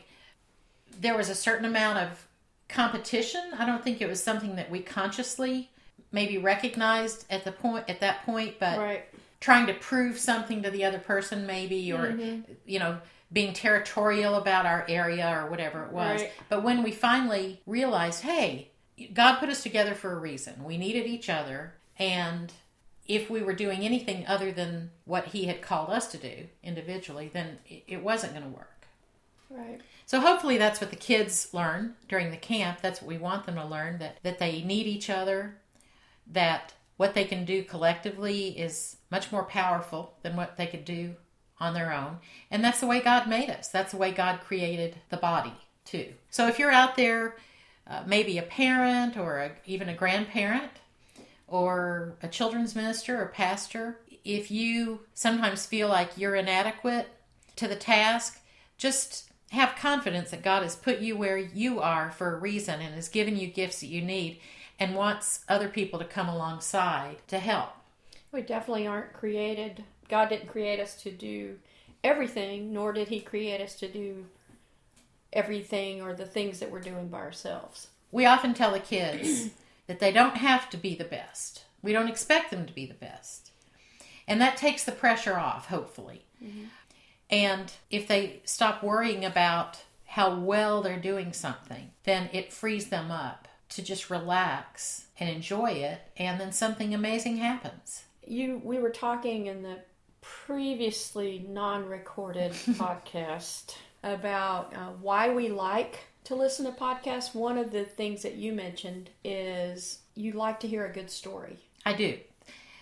there 1.00 1.16
was 1.16 1.28
a 1.28 1.34
certain 1.34 1.64
amount 1.66 1.98
of 1.98 2.25
competition. 2.68 3.42
I 3.58 3.64
don't 3.66 3.82
think 3.82 4.00
it 4.00 4.08
was 4.08 4.22
something 4.22 4.56
that 4.56 4.70
we 4.70 4.80
consciously 4.80 5.70
maybe 6.12 6.38
recognized 6.38 7.24
at 7.30 7.44
the 7.44 7.52
point 7.52 7.84
at 7.88 8.00
that 8.00 8.24
point, 8.24 8.58
but 8.58 8.78
Right. 8.78 9.04
trying 9.40 9.66
to 9.66 9.74
prove 9.74 10.18
something 10.18 10.62
to 10.62 10.70
the 10.70 10.84
other 10.84 10.98
person 10.98 11.46
maybe 11.46 11.92
or 11.92 12.12
Mm-hmm. 12.12 12.52
you 12.64 12.78
know 12.78 12.98
being 13.32 13.52
territorial 13.52 14.36
about 14.36 14.66
our 14.66 14.84
area 14.88 15.28
or 15.28 15.50
whatever 15.50 15.84
it 15.84 15.92
was 15.92 16.22
Right. 16.22 16.32
but 16.48 16.62
when 16.62 16.82
we 16.84 16.92
finally 16.92 17.60
realized 17.66 18.22
hey 18.22 18.70
god 19.12 19.38
put 19.38 19.48
us 19.50 19.62
together 19.64 19.94
for 19.94 20.12
a 20.12 20.16
reason 20.18 20.62
we 20.64 20.78
needed 20.78 21.06
each 21.06 21.28
other 21.28 21.74
and 21.98 22.52
if 23.06 23.28
we 23.28 23.42
were 23.42 23.52
doing 23.52 23.80
anything 23.82 24.24
other 24.28 24.52
than 24.52 24.90
what 25.04 25.26
he 25.26 25.44
had 25.46 25.60
called 25.60 25.90
us 25.90 26.06
to 26.12 26.18
do 26.18 26.46
individually 26.62 27.28
then 27.32 27.58
it- 27.68 27.82
it 27.88 28.02
wasn't 28.02 28.32
going 28.32 28.44
to 28.44 28.56
work 28.56 28.75
Right. 29.48 29.80
so 30.06 30.20
hopefully 30.20 30.58
that's 30.58 30.80
what 30.80 30.90
the 30.90 30.96
kids 30.96 31.48
learn 31.52 31.94
during 32.08 32.30
the 32.30 32.36
camp. 32.36 32.80
That's 32.82 33.00
what 33.00 33.08
we 33.08 33.18
want 33.18 33.46
them 33.46 33.54
to 33.54 33.64
learn 33.64 33.98
that 33.98 34.18
that 34.22 34.38
they 34.38 34.62
need 34.62 34.86
each 34.86 35.08
other, 35.08 35.56
that 36.26 36.74
what 36.96 37.14
they 37.14 37.24
can 37.24 37.44
do 37.44 37.62
collectively 37.62 38.58
is 38.58 38.96
much 39.10 39.30
more 39.30 39.44
powerful 39.44 40.14
than 40.22 40.34
what 40.36 40.56
they 40.56 40.66
could 40.66 40.84
do 40.84 41.14
on 41.60 41.74
their 41.74 41.92
own. 41.92 42.18
And 42.50 42.62
that's 42.64 42.80
the 42.80 42.86
way 42.86 43.00
God 43.00 43.28
made 43.28 43.50
us. 43.50 43.68
That's 43.68 43.92
the 43.92 43.98
way 43.98 44.12
God 44.12 44.40
created 44.40 44.96
the 45.10 45.16
body 45.16 45.54
too. 45.84 46.12
So 46.30 46.48
if 46.48 46.58
you're 46.58 46.70
out 46.70 46.96
there 46.96 47.36
uh, 47.86 48.02
maybe 48.06 48.38
a 48.38 48.42
parent 48.42 49.16
or 49.16 49.38
a, 49.38 49.52
even 49.64 49.88
a 49.88 49.94
grandparent 49.94 50.72
or 51.46 52.14
a 52.22 52.28
children's 52.28 52.74
minister 52.74 53.20
or 53.20 53.26
pastor, 53.26 54.00
if 54.24 54.50
you 54.50 55.00
sometimes 55.14 55.66
feel 55.66 55.88
like 55.88 56.10
you're 56.16 56.34
inadequate 56.34 57.08
to 57.54 57.68
the 57.68 57.76
task, 57.76 58.40
just 58.76 59.30
have 59.52 59.76
confidence 59.76 60.30
that 60.30 60.42
God 60.42 60.62
has 60.62 60.76
put 60.76 60.98
you 60.98 61.16
where 61.16 61.38
you 61.38 61.80
are 61.80 62.10
for 62.10 62.34
a 62.34 62.38
reason 62.38 62.80
and 62.80 62.94
has 62.94 63.08
given 63.08 63.36
you 63.36 63.46
gifts 63.46 63.80
that 63.80 63.86
you 63.86 64.02
need 64.02 64.40
and 64.78 64.94
wants 64.94 65.44
other 65.48 65.68
people 65.68 65.98
to 65.98 66.04
come 66.04 66.28
alongside 66.28 67.16
to 67.28 67.38
help. 67.38 67.70
We 68.32 68.42
definitely 68.42 68.86
aren't 68.86 69.12
created. 69.12 69.84
God 70.08 70.28
didn't 70.28 70.48
create 70.48 70.80
us 70.80 71.00
to 71.02 71.10
do 71.10 71.58
everything, 72.02 72.72
nor 72.72 72.92
did 72.92 73.08
He 73.08 73.20
create 73.20 73.60
us 73.60 73.74
to 73.76 73.88
do 73.88 74.26
everything 75.32 76.02
or 76.02 76.14
the 76.14 76.26
things 76.26 76.60
that 76.60 76.70
we're 76.70 76.80
doing 76.80 77.08
by 77.08 77.18
ourselves. 77.18 77.88
We 78.10 78.26
often 78.26 78.54
tell 78.54 78.72
the 78.72 78.80
kids 78.80 79.50
that 79.86 80.00
they 80.00 80.12
don't 80.12 80.36
have 80.36 80.68
to 80.70 80.76
be 80.76 80.94
the 80.94 81.04
best. 81.04 81.64
We 81.82 81.92
don't 81.92 82.08
expect 82.08 82.50
them 82.50 82.66
to 82.66 82.72
be 82.72 82.86
the 82.86 82.94
best. 82.94 83.50
And 84.28 84.40
that 84.40 84.56
takes 84.56 84.84
the 84.84 84.92
pressure 84.92 85.38
off, 85.38 85.66
hopefully. 85.66 86.24
Mm-hmm. 86.42 86.64
And 87.30 87.72
if 87.90 88.06
they 88.06 88.40
stop 88.44 88.82
worrying 88.82 89.24
about 89.24 89.82
how 90.06 90.38
well 90.38 90.82
they're 90.82 90.98
doing 90.98 91.32
something, 91.32 91.90
then 92.04 92.30
it 92.32 92.52
frees 92.52 92.88
them 92.88 93.10
up 93.10 93.48
to 93.70 93.82
just 93.82 94.10
relax 94.10 95.06
and 95.18 95.28
enjoy 95.28 95.70
it, 95.72 96.00
and 96.16 96.40
then 96.40 96.52
something 96.52 96.94
amazing 96.94 97.38
happens. 97.38 98.04
You, 98.26 98.60
we 98.62 98.78
were 98.78 98.90
talking 98.90 99.46
in 99.46 99.62
the 99.62 99.78
previously 100.20 101.44
non-recorded 101.48 102.52
podcast 102.52 103.76
about 104.02 104.74
uh, 104.74 104.90
why 105.00 105.30
we 105.30 105.48
like 105.48 106.00
to 106.24 106.34
listen 106.34 106.64
to 106.66 106.72
podcasts. 106.72 107.34
One 107.34 107.58
of 107.58 107.72
the 107.72 107.84
things 107.84 108.22
that 108.22 108.34
you 108.34 108.52
mentioned 108.52 109.10
is 109.24 110.00
you 110.14 110.32
like 110.32 110.60
to 110.60 110.68
hear 110.68 110.86
a 110.86 110.92
good 110.92 111.10
story. 111.10 111.58
I 111.84 111.94
do. 111.94 112.18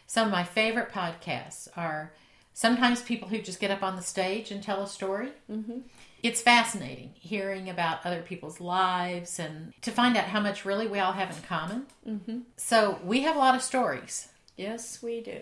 Some 0.07 0.27
of 0.27 0.33
my 0.33 0.45
favorite 0.45 0.91
podcasts 0.91 1.69
are 1.77 2.13
sometimes 2.55 3.03
people 3.03 3.29
who 3.29 3.39
just 3.43 3.61
get 3.61 3.71
up 3.71 3.83
on 3.83 3.97
the 3.97 4.03
stage 4.03 4.51
and 4.51 4.63
tell 4.63 4.83
a 4.83 4.87
story. 4.89 5.29
Mm-hmm. 5.51 5.81
It's 6.23 6.41
fascinating 6.41 7.11
hearing 7.17 7.69
about 7.69 8.07
other 8.07 8.23
people's 8.23 8.59
lives 8.59 9.39
and 9.39 9.75
to 9.83 9.91
find 9.91 10.17
out 10.17 10.25
how 10.25 10.41
much 10.41 10.65
really 10.65 10.87
we 10.87 10.99
all 10.99 11.13
have 11.13 11.37
in 11.37 11.43
common. 11.43 11.87
Mm-hmm. 12.09 12.39
So 12.57 12.99
we 13.05 13.21
have 13.25 13.37
a 13.37 13.39
lot 13.39 13.55
of 13.55 13.61
stories 13.61 14.29
Yes, 14.57 15.03
we 15.03 15.21
do. 15.21 15.41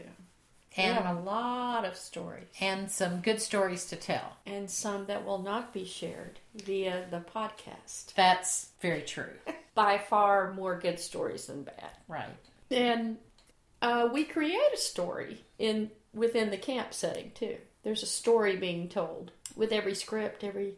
We 0.76 0.84
and 0.84 0.96
have 0.96 1.16
a 1.18 1.20
lot 1.20 1.84
of 1.84 1.96
stories. 1.96 2.46
and 2.58 2.90
some 2.90 3.20
good 3.20 3.42
stories 3.42 3.84
to 3.86 3.96
tell. 3.96 4.38
and 4.46 4.70
some 4.70 5.04
that 5.06 5.24
will 5.24 5.38
not 5.42 5.74
be 5.74 5.84
shared 5.84 6.38
via 6.54 7.04
the 7.10 7.20
podcast. 7.20 8.14
That's 8.14 8.70
very 8.80 9.02
true. 9.02 9.34
By 9.74 9.98
far 9.98 10.52
more 10.54 10.78
good 10.78 10.98
stories 10.98 11.46
than 11.46 11.64
bad. 11.64 11.90
right. 12.08 12.30
And 12.70 13.18
uh, 13.82 14.08
we 14.12 14.24
create 14.24 14.72
a 14.72 14.78
story 14.78 15.44
in 15.58 15.90
within 16.14 16.50
the 16.50 16.56
camp 16.56 16.94
setting 16.94 17.32
too. 17.34 17.56
There's 17.82 18.02
a 18.02 18.06
story 18.06 18.56
being 18.56 18.88
told 18.88 19.32
with 19.56 19.72
every 19.72 19.94
script, 19.94 20.44
every, 20.44 20.74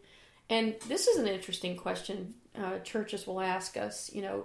and 0.48 0.74
this 0.88 1.06
is 1.06 1.18
an 1.18 1.28
interesting 1.28 1.76
question. 1.76 2.34
Uh, 2.56 2.78
churches 2.78 3.26
will 3.26 3.40
ask 3.40 3.76
us, 3.76 4.10
you 4.12 4.22
know, 4.22 4.44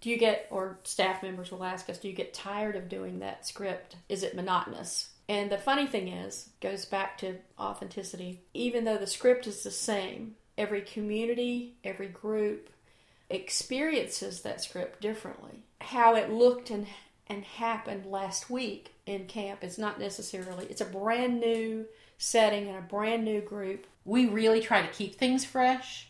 do 0.00 0.10
you 0.10 0.18
get 0.18 0.48
or 0.50 0.80
staff 0.84 1.22
members 1.22 1.50
will 1.50 1.64
ask 1.64 1.88
us, 1.88 1.98
do 1.98 2.08
you 2.08 2.14
get 2.14 2.34
tired 2.34 2.76
of 2.76 2.88
doing 2.88 3.20
that 3.20 3.46
script? 3.46 3.96
Is 4.08 4.22
it 4.22 4.34
monotonous? 4.34 5.10
And 5.28 5.50
the 5.50 5.58
funny 5.58 5.86
thing 5.86 6.08
is, 6.08 6.50
goes 6.60 6.84
back 6.84 7.16
to 7.18 7.36
authenticity. 7.58 8.42
Even 8.52 8.84
though 8.84 8.98
the 8.98 9.06
script 9.06 9.46
is 9.46 9.62
the 9.62 9.70
same, 9.70 10.34
every 10.58 10.82
community, 10.82 11.76
every 11.84 12.08
group 12.08 12.68
experiences 13.30 14.42
that 14.42 14.60
script 14.60 15.00
differently. 15.00 15.62
How 15.80 16.16
it 16.16 16.30
looked 16.30 16.70
and 16.70 16.86
and 17.28 17.44
happened 17.44 18.04
last 18.04 18.50
week 18.50 18.91
in 19.06 19.26
camp 19.26 19.62
It's 19.62 19.78
not 19.78 19.98
necessarily. 19.98 20.66
It's 20.66 20.80
a 20.80 20.86
brand 20.86 21.40
new 21.40 21.86
setting 22.18 22.68
and 22.68 22.78
a 22.78 22.82
brand 22.82 23.24
new 23.24 23.40
group. 23.40 23.86
We 24.04 24.26
really 24.26 24.60
try 24.60 24.82
to 24.82 24.88
keep 24.88 25.16
things 25.16 25.44
fresh 25.44 26.08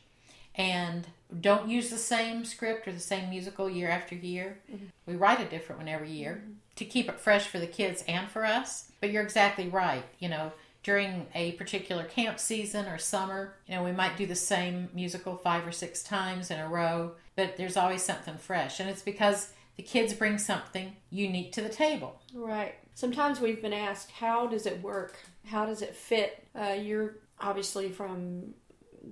and 0.55 1.07
don't 1.41 1.69
use 1.69 1.89
the 1.89 1.97
same 1.97 2.45
script 2.45 2.87
or 2.87 2.93
the 2.93 3.01
same 3.01 3.31
musical 3.31 3.71
year 3.71 3.89
after 3.89 4.15
year. 4.15 4.61
Mm-hmm. 4.71 4.87
We 5.07 5.17
write 5.17 5.41
a 5.41 5.49
different 5.49 5.81
one 5.81 5.89
every 5.89 6.11
year 6.11 6.43
mm-hmm. 6.43 6.53
to 6.77 6.85
keep 6.85 7.09
it 7.09 7.19
fresh 7.19 7.47
for 7.47 7.59
the 7.59 7.67
kids 7.67 8.05
and 8.07 8.29
for 8.29 8.45
us. 8.45 8.93
But 9.01 9.11
you're 9.11 9.23
exactly 9.23 9.69
right. 9.69 10.05
You 10.19 10.29
know, 10.29 10.53
during 10.83 11.29
a 11.35 11.53
particular 11.53 12.05
camp 12.05 12.39
season 12.39 12.87
or 12.87 12.99
summer, 12.99 13.55
you 13.67 13.75
know, 13.75 13.83
we 13.83 13.93
might 13.93 14.17
do 14.17 14.27
the 14.27 14.35
same 14.35 14.91
musical 14.93 15.37
five 15.37 15.67
or 15.67 15.73
six 15.73 16.03
times 16.03 16.51
in 16.51 16.61
a 16.61 16.69
row, 16.69 17.13
but 17.37 17.57
there's 17.57 17.77
always 17.79 18.03
something 18.03 18.37
fresh. 18.37 18.81
And 18.81 18.91
it's 18.91 19.03
because 19.03 19.53
the 19.77 19.83
kids 19.83 20.13
bring 20.13 20.39
something 20.39 20.97
unique 21.11 21.53
to 21.53 21.63
the 21.63 21.69
table. 21.69 22.21
Right. 22.35 22.75
Sometimes 22.95 23.41
we've 23.41 23.63
been 23.63 23.73
asked, 23.73 24.11
how 24.13 24.47
does 24.47 24.67
it 24.67 24.83
work? 24.83 25.17
How 25.47 25.67
does 25.67 25.83
it 25.83 25.95
fit? 25.95 26.47
Uh, 26.55 26.77
you're 26.81 27.17
obviously 27.41 27.91
from 27.91 28.55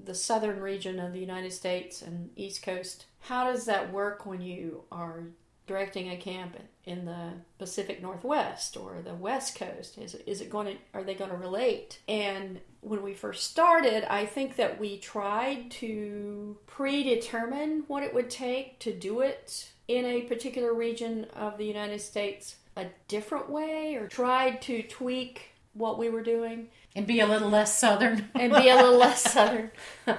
the 0.05 0.15
southern 0.15 0.61
region 0.61 1.01
of 1.01 1.13
the 1.13 1.19
United 1.19 1.53
States 1.53 2.03
and 2.03 2.31
East 2.37 2.63
Coast. 2.63 3.07
How 3.21 3.51
does 3.51 3.65
that 3.67 3.93
work 3.93 4.27
when 4.27 4.41
you 4.41 4.85
are 4.93 5.25
directing 5.67 6.11
a 6.11 6.17
camp 6.17 6.57
in 6.85 7.05
the 7.05 7.31
Pacific 7.59 8.03
Northwest 8.03 8.77
or 8.77 9.03
the 9.05 9.15
West 9.15 9.57
Coast? 9.57 9.99
Is 9.99 10.15
is 10.15 10.41
it 10.41 10.51
going 10.51 10.67
to 10.67 10.77
are 10.95 11.05
they 11.05 11.15
going 11.15 11.31
to 11.31 11.37
relate? 11.37 12.01
And 12.09 12.61
when 12.81 13.03
we 13.03 13.15
first 13.15 13.51
started, 13.51 14.05
I 14.13 14.27
think 14.27 14.57
that 14.57 14.81
we 14.81 14.99
tried 14.99 15.71
to 15.73 16.57
predetermine 16.67 17.85
what 17.87 18.03
it 18.03 18.15
would 18.15 18.31
take 18.31 18.79
to 18.81 18.93
do 18.93 19.21
it 19.21 19.71
in 19.87 20.05
a 20.05 20.23
particular 20.23 20.73
region 20.73 21.27
of 21.37 21.59
the 21.59 21.67
United 21.67 22.01
States 22.01 22.57
a 22.77 22.87
different 23.09 23.51
way 23.51 23.95
or 23.97 24.07
tried 24.07 24.63
to 24.63 24.83
tweak 24.83 25.51
what 25.75 25.99
we 25.99 26.09
were 26.09 26.23
doing 26.23 26.69
And 26.97 27.07
be 27.07 27.21
a 27.21 27.27
little 27.27 27.49
less 27.51 27.79
southern. 27.79 28.29
and 28.35 28.53
be 28.53 28.69
a 28.69 28.77
little 28.77 28.97
less 28.99 29.23
southern. 29.33 29.71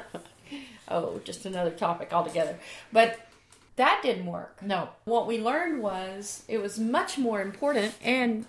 oh, 0.87 1.19
just 1.23 1.45
another 1.45 1.71
topic 1.71 2.09
altogether. 2.13 2.57
But 2.91 3.19
that 3.77 4.01
didn't 4.03 4.25
work. 4.25 4.61
no. 4.61 4.89
What 5.05 5.27
we 5.27 5.39
learned 5.39 5.81
was 5.81 6.43
it 6.47 6.61
was 6.61 6.77
much 6.79 7.17
more 7.17 7.41
important 7.41 7.93
and 8.03 8.45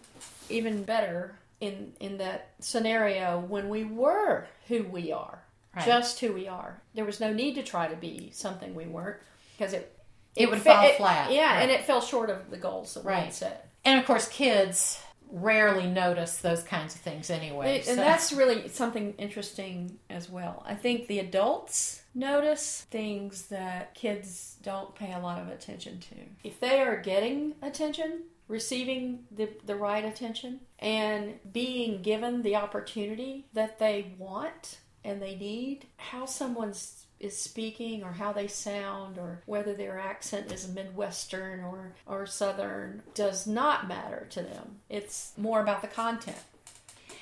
even 0.48 0.82
better 0.84 1.36
in 1.60 1.92
in 2.00 2.18
that 2.18 2.50
scenario 2.58 3.38
when 3.40 3.68
we 3.68 3.84
were 3.84 4.46
who 4.68 4.82
we 4.82 5.12
are. 5.12 5.38
Right. 5.74 5.86
Just 5.86 6.20
who 6.20 6.32
we 6.32 6.48
are. 6.48 6.82
There 6.94 7.04
was 7.04 7.18
no 7.20 7.32
need 7.32 7.54
to 7.54 7.62
try 7.62 7.86
to 7.88 7.96
be 7.96 8.30
something 8.34 8.74
we 8.74 8.84
weren't 8.86 9.16
because 9.56 9.72
it 9.72 9.96
It 10.36 10.50
would 10.50 10.60
fe- 10.60 10.70
fall 10.72 10.84
it- 10.86 10.96
flat. 10.96 11.30
Yeah, 11.32 11.54
Right. 11.54 11.62
and 11.62 11.70
it 11.70 11.84
fell 11.84 12.00
short 12.02 12.28
of 12.28 12.50
the 12.50 12.56
goals 12.58 12.92
that 12.94 13.04
we 13.04 13.12
Right. 13.12 13.24
had 13.24 13.32
set. 13.34 13.68
And 13.84 13.98
of 13.98 14.06
course, 14.06 14.28
kids 14.28 15.00
rarely 15.32 15.86
notice 15.86 16.36
those 16.38 16.62
kinds 16.62 16.94
of 16.94 17.00
things 17.00 17.30
anyway. 17.30 17.76
And 17.76 17.84
so- 17.84 17.96
that's 17.96 18.32
really 18.32 18.68
something 18.68 19.14
interesting 19.16 19.98
as 20.10 20.28
well. 20.28 20.62
I 20.66 20.74
think 20.74 21.06
the 21.06 21.18
adults 21.20 22.02
notice 22.14 22.86
things 22.90 23.46
that 23.48 23.94
kids 23.94 24.56
don't 24.62 24.94
pay 24.94 25.12
a 25.12 25.18
lot 25.18 25.40
of 25.40 25.48
attention 25.48 26.00
to. 26.00 26.16
If 26.44 26.60
they 26.60 26.80
are 26.80 26.98
getting 26.98 27.54
attention, 27.62 28.24
receiving 28.46 29.24
the, 29.30 29.48
the 29.64 29.76
right 29.76 30.04
attention, 30.04 30.60
and 30.78 31.38
being 31.50 32.02
given 32.02 32.42
the 32.42 32.56
opportunity 32.56 33.46
that 33.54 33.78
they 33.78 34.12
want 34.18 34.80
and 35.02 35.22
they 35.22 35.34
need, 35.34 35.86
how 35.96 36.26
someone's 36.26 37.01
is 37.22 37.36
speaking 37.36 38.02
or 38.02 38.12
how 38.12 38.32
they 38.32 38.48
sound 38.48 39.16
or 39.16 39.40
whether 39.46 39.72
their 39.74 39.98
accent 39.98 40.52
is 40.52 40.68
Midwestern 40.68 41.60
or, 41.60 41.92
or 42.06 42.26
Southern 42.26 43.02
does 43.14 43.46
not 43.46 43.86
matter 43.88 44.26
to 44.30 44.42
them. 44.42 44.80
It's 44.90 45.32
more 45.36 45.60
about 45.62 45.80
the 45.82 45.88
content. 45.88 46.36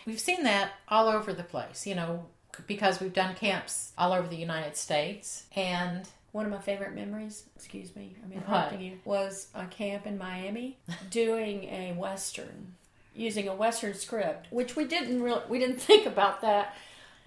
We've 0.06 0.18
seen 0.18 0.42
that 0.44 0.72
all 0.88 1.08
over 1.08 1.32
the 1.34 1.42
place, 1.44 1.86
you 1.86 1.94
know, 1.94 2.24
because 2.66 2.98
we've 3.00 3.12
done 3.12 3.34
camps 3.34 3.92
all 3.98 4.12
over 4.12 4.26
the 4.26 4.36
United 4.36 4.76
States. 4.76 5.44
And 5.54 6.08
One 6.32 6.46
of 6.46 6.52
my 6.52 6.58
favorite 6.58 6.94
memories, 6.94 7.44
excuse 7.56 7.94
me, 7.96 8.16
I'm 8.24 8.32
interrupting 8.32 8.80
you, 8.80 8.98
was 9.04 9.48
a 9.54 9.66
camp 9.66 10.06
in 10.06 10.16
Miami 10.16 10.78
doing 11.10 11.64
a 11.64 11.92
Western, 11.96 12.74
using 13.14 13.48
a 13.48 13.54
Western 13.54 13.94
script, 13.94 14.46
which 14.50 14.76
we 14.76 14.84
didn't 14.84 15.22
really, 15.22 15.42
we 15.48 15.58
didn't 15.58 15.80
think 15.82 16.06
about 16.06 16.40
that, 16.42 16.74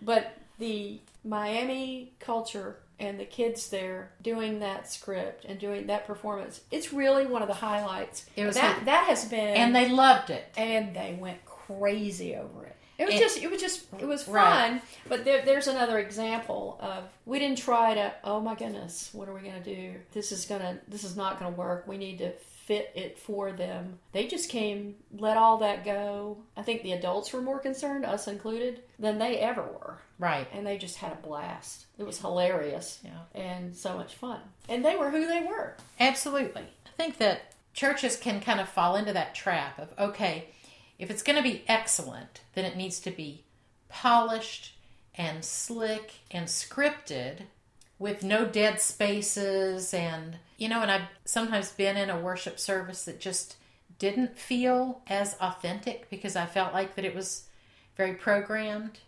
but 0.01 0.37
the 0.59 0.99
Miami 1.23 2.13
culture 2.19 2.77
and 2.99 3.19
the 3.19 3.25
kids 3.25 3.69
there 3.69 4.11
doing 4.21 4.59
that 4.59 4.89
script 4.91 5.45
and 5.45 5.59
doing 5.59 5.87
that 5.87 6.05
performance, 6.07 6.61
it's 6.71 6.93
really 6.93 7.25
one 7.25 7.41
of 7.41 7.47
the 7.47 7.53
highlights. 7.53 8.25
It 8.35 8.45
was 8.45 8.55
that, 8.55 8.85
that 8.85 9.05
has 9.07 9.25
been, 9.25 9.39
and 9.55 9.75
they 9.75 9.89
loved 9.89 10.29
it. 10.29 10.45
and 10.57 10.95
they 10.95 11.17
went 11.19 11.43
crazy 11.45 12.35
over 12.35 12.65
it. 12.65 12.75
It 12.99 13.05
was 13.05 13.15
And- 13.15 13.23
just, 13.23 13.37
it 13.41 13.49
was 13.49 13.59
just, 13.59 13.85
it 13.99 14.05
was 14.05 14.23
fun. 14.23 14.33
Right. 14.35 14.81
But 15.09 15.25
there, 15.25 15.43
there's 15.43 15.67
another 15.67 15.97
example 15.97 16.77
of 16.79 17.05
we 17.25 17.39
didn't 17.39 17.57
try 17.57 17.95
to. 17.95 18.13
Oh 18.23 18.39
my 18.39 18.53
goodness, 18.53 19.09
what 19.13 19.27
are 19.27 19.33
we 19.33 19.41
gonna 19.41 19.63
do? 19.63 19.95
This 20.11 20.31
is 20.31 20.45
gonna, 20.45 20.77
this 20.87 21.03
is 21.03 21.17
not 21.17 21.39
gonna 21.39 21.55
work. 21.55 21.87
We 21.87 21.97
need 21.97 22.19
to 22.19 22.33
fit 22.65 22.91
it 22.95 23.19
for 23.19 23.51
them. 23.51 23.99
They 24.13 24.27
just 24.27 24.49
came, 24.49 24.95
let 25.17 25.35
all 25.37 25.57
that 25.57 25.83
go. 25.83 26.37
I 26.55 26.61
think 26.61 26.81
the 26.81 26.93
adults 26.93 27.33
were 27.33 27.41
more 27.41 27.59
concerned, 27.59 28.05
us 28.05 28.27
included, 28.27 28.81
than 28.97 29.17
they 29.19 29.37
ever 29.39 29.63
were, 29.63 29.97
Right. 30.17 30.47
and 30.53 30.65
they 30.65 30.77
just 30.77 30.97
had 30.97 31.11
a 31.11 31.15
blast. 31.15 31.85
It 31.97 32.03
was 32.03 32.19
hilarious 32.19 32.99
Yeah. 33.03 33.23
and 33.35 33.75
so 33.75 33.97
much 33.97 34.13
fun. 34.15 34.39
And 34.69 34.83
they 34.85 34.95
were 34.95 35.09
who 35.09 35.27
they 35.27 35.41
were. 35.41 35.75
Absolutely. 35.99 36.61
I 36.85 36.89
think 36.95 37.17
that 37.17 37.53
churches 37.73 38.15
can 38.15 38.39
kind 38.39 38.61
of 38.61 38.69
fall 38.69 38.95
into 38.95 39.11
that 39.13 39.35
trap 39.35 39.77
of 39.79 39.89
okay, 39.99 40.45
if 40.99 41.09
it's 41.11 41.23
going 41.23 41.35
to 41.37 41.43
be 41.43 41.63
excellent, 41.67 42.41
then 42.53 42.63
it 42.65 42.77
needs 42.77 42.99
to 43.01 43.11
be 43.11 43.43
polished 43.89 44.73
and 45.15 45.43
slick 45.43 46.13
and 46.31 46.47
scripted 46.47 47.39
with 47.99 48.23
no 48.23 48.45
dead 48.45 48.79
spaces 48.81 49.93
and 49.93 50.37
you 50.63 50.69
know 50.69 50.81
and 50.81 50.89
I've 50.89 51.07
sometimes 51.25 51.71
been 51.71 51.97
in 51.97 52.09
a 52.09 52.17
worship 52.19 52.57
service 52.57 53.03
that 53.05 53.19
just 53.19 53.57
didn't 53.99 54.37
feel 54.37 55.01
as 55.07 55.35
authentic 55.41 56.09
because 56.09 56.35
I 56.35 56.45
felt 56.45 56.73
like 56.73 56.95
that 56.95 57.05
it 57.05 57.13
was 57.13 57.43
very 57.97 58.13
programmed. 58.13 58.99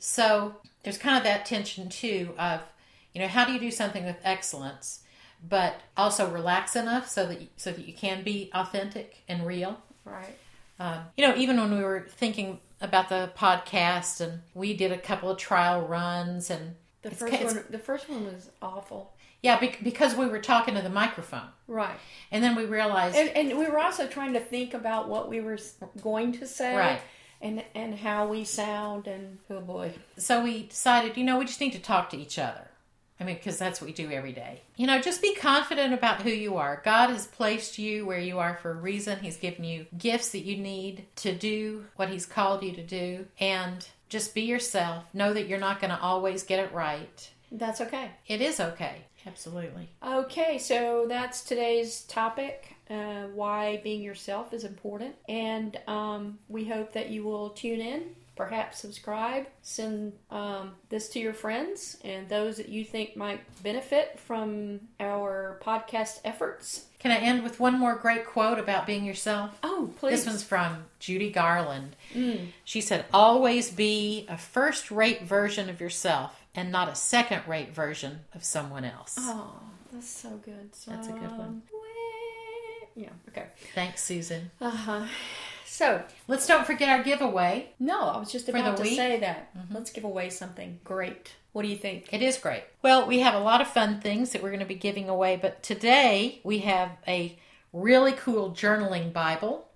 So 0.00 0.56
there's 0.82 0.98
kind 0.98 1.16
of 1.16 1.22
that 1.22 1.46
tension 1.46 1.88
too 1.88 2.34
of, 2.36 2.60
you 3.12 3.20
know, 3.20 3.28
how 3.28 3.44
do 3.44 3.52
you 3.52 3.60
do 3.60 3.70
something 3.70 4.04
with 4.04 4.16
excellence, 4.24 5.04
but 5.48 5.80
also 5.96 6.28
relax 6.28 6.74
enough 6.74 7.08
so 7.08 7.26
that 7.26 7.40
you, 7.40 7.46
so 7.56 7.70
that 7.70 7.86
you 7.86 7.94
can 7.94 8.24
be 8.24 8.50
authentic 8.54 9.22
and 9.28 9.46
real. 9.46 9.80
Right. 10.04 10.36
Um, 10.80 10.98
you 11.16 11.26
know, 11.26 11.36
even 11.36 11.58
when 11.58 11.72
we 11.76 11.84
were 11.84 12.06
thinking 12.08 12.58
about 12.80 13.08
the 13.08 13.30
podcast 13.36 14.20
and 14.20 14.40
we 14.52 14.74
did 14.76 14.90
a 14.90 14.98
couple 14.98 15.30
of 15.30 15.38
trial 15.38 15.86
runs 15.86 16.50
and 16.50 16.74
The 17.02 17.10
first 17.12 17.44
one, 17.44 17.64
the 17.70 17.78
first 17.78 18.08
one 18.08 18.24
was 18.24 18.50
awful. 18.60 19.14
Yeah, 19.42 19.58
bec- 19.58 19.82
because 19.82 20.14
we 20.14 20.26
were 20.26 20.38
talking 20.38 20.74
to 20.74 20.82
the 20.82 20.88
microphone 20.90 21.48
Right. 21.66 21.98
and 22.30 22.42
then 22.44 22.54
we 22.54 22.64
realized 22.64 23.16
And, 23.16 23.28
and 23.30 23.58
we 23.58 23.66
were 23.66 23.78
also 23.78 24.06
trying 24.06 24.34
to 24.34 24.40
think 24.40 24.74
about 24.74 25.08
what 25.08 25.28
we 25.28 25.40
were 25.40 25.58
going 26.02 26.32
to 26.38 26.46
say, 26.46 26.76
Right. 26.76 27.00
And 27.40 27.64
and 27.74 27.96
how 27.98 28.28
we 28.28 28.44
sound, 28.44 29.08
and 29.08 29.38
oh 29.50 29.60
boy, 29.60 29.94
so 30.16 30.44
we 30.44 30.68
decided, 30.68 31.16
you 31.16 31.24
know, 31.24 31.38
we 31.40 31.44
just 31.44 31.60
need 31.60 31.72
to 31.72 31.80
talk 31.80 32.10
to 32.10 32.16
each 32.16 32.38
other. 32.38 32.68
I 33.18 33.24
mean, 33.24 33.34
because 33.36 33.58
that's 33.58 33.80
what 33.80 33.86
we 33.88 33.92
do 33.92 34.10
every 34.12 34.32
day. 34.32 34.62
You 34.76 34.86
know, 34.86 35.00
just 35.00 35.20
be 35.22 35.34
confident 35.34 35.92
about 35.92 36.22
who 36.22 36.30
you 36.30 36.56
are. 36.56 36.80
God 36.84 37.10
has 37.10 37.26
placed 37.26 37.78
you 37.78 38.06
where 38.06 38.18
you 38.20 38.38
are 38.38 38.56
for 38.62 38.70
a 38.70 38.74
reason. 38.74 39.18
He's 39.20 39.36
given 39.36 39.64
you 39.64 39.86
gifts 39.96 40.30
that 40.30 40.44
you 40.44 40.56
need 40.56 41.06
to 41.16 41.34
do 41.34 41.84
what 41.96 42.08
He's 42.10 42.26
called 42.26 42.62
you 42.62 42.72
to 42.72 42.82
do. 42.82 43.26
And 43.40 43.86
just 44.08 44.34
be 44.36 44.42
yourself. 44.42 45.04
Know 45.12 45.32
that 45.32 45.46
you're 45.48 45.58
not 45.58 45.80
going 45.80 45.90
to 45.92 46.00
always 46.00 46.42
get 46.44 46.58
it 46.60 46.72
right. 46.72 47.30
that's 47.50 47.80
okay. 47.80 48.10
It 48.28 48.40
is 48.40 48.58
okay. 48.60 49.02
Absolutely. 49.26 49.88
Okay, 50.04 50.58
so 50.58 51.06
that's 51.08 51.42
today's 51.42 52.02
topic: 52.02 52.76
uh, 52.90 53.24
why 53.34 53.80
being 53.82 54.02
yourself 54.02 54.52
is 54.52 54.64
important, 54.64 55.14
and 55.28 55.78
um, 55.86 56.38
we 56.48 56.64
hope 56.64 56.92
that 56.92 57.10
you 57.10 57.24
will 57.24 57.50
tune 57.50 57.80
in. 57.80 58.02
Perhaps 58.34 58.80
subscribe, 58.80 59.46
send 59.60 60.14
um, 60.30 60.72
this 60.88 61.10
to 61.10 61.20
your 61.20 61.34
friends 61.34 61.98
and 62.02 62.26
those 62.30 62.56
that 62.56 62.70
you 62.70 62.82
think 62.82 63.14
might 63.14 63.40
benefit 63.62 64.18
from 64.18 64.80
our 64.98 65.60
podcast 65.62 66.18
efforts. 66.24 66.86
Can 66.98 67.10
I 67.10 67.16
end 67.16 67.42
with 67.42 67.60
one 67.60 67.78
more 67.78 67.94
great 67.94 68.24
quote 68.24 68.58
about 68.58 68.86
being 68.86 69.04
yourself? 69.04 69.58
Oh, 69.62 69.90
please! 69.98 70.12
This 70.12 70.26
one's 70.26 70.42
from 70.42 70.84
Judy 70.98 71.30
Garland. 71.30 71.94
She 72.64 72.80
said, 72.80 73.04
Always 73.12 73.70
be 73.70 74.24
a 74.30 74.38
first 74.38 74.90
rate 74.90 75.22
version 75.22 75.68
of 75.68 75.80
yourself 75.80 76.41
and 76.54 76.70
not 76.70 76.88
a 76.88 76.94
second 76.94 77.42
rate 77.46 77.74
version 77.74 78.20
of 78.34 78.44
someone 78.44 78.84
else. 78.84 79.16
Oh, 79.18 79.60
that's 79.92 80.08
so 80.08 80.30
good. 80.44 80.70
That's 80.86 81.08
a 81.08 81.12
good 81.12 81.38
one. 81.38 81.62
Yeah. 82.94 83.08
Okay. 83.28 83.46
Thanks, 83.74 84.02
Susan. 84.02 84.50
Uh 84.60 84.70
huh. 84.70 85.06
So 85.64 86.02
Let's 86.28 86.46
don't 86.46 86.66
forget 86.66 86.90
our 86.90 87.02
giveaway. 87.02 87.70
no, 87.78 88.02
I 88.02 88.18
was 88.18 88.30
just 88.30 88.48
about 88.50 88.76
to 88.76 88.82
week? 88.82 88.96
say 88.96 89.18
that. 89.20 89.50
Let's 89.70 89.90
give 89.90 90.04
away 90.04 90.28
something 90.28 90.78
great. 90.84 91.32
What 91.52 91.62
do 91.62 91.68
you 91.68 91.76
think? 91.76 92.12
It 92.12 92.20
is 92.20 92.36
great. 92.36 92.64
Well, 92.82 93.06
we 93.06 93.20
have 93.20 93.34
a 93.34 93.38
lot 93.38 93.62
of 93.62 93.68
fun 93.68 94.00
things 94.00 94.32
that 94.32 94.42
we're 94.42 94.50
going 94.50 94.60
to 94.60 94.66
be 94.66 94.74
giving 94.74 95.08
away, 95.08 95.38
but 95.40 95.62
today 95.62 96.40
we 96.44 96.58
have 96.58 96.90
a 97.08 97.38
really 97.72 98.12
cool 98.12 98.50
journaling 98.50 99.12
Bible 99.14 99.68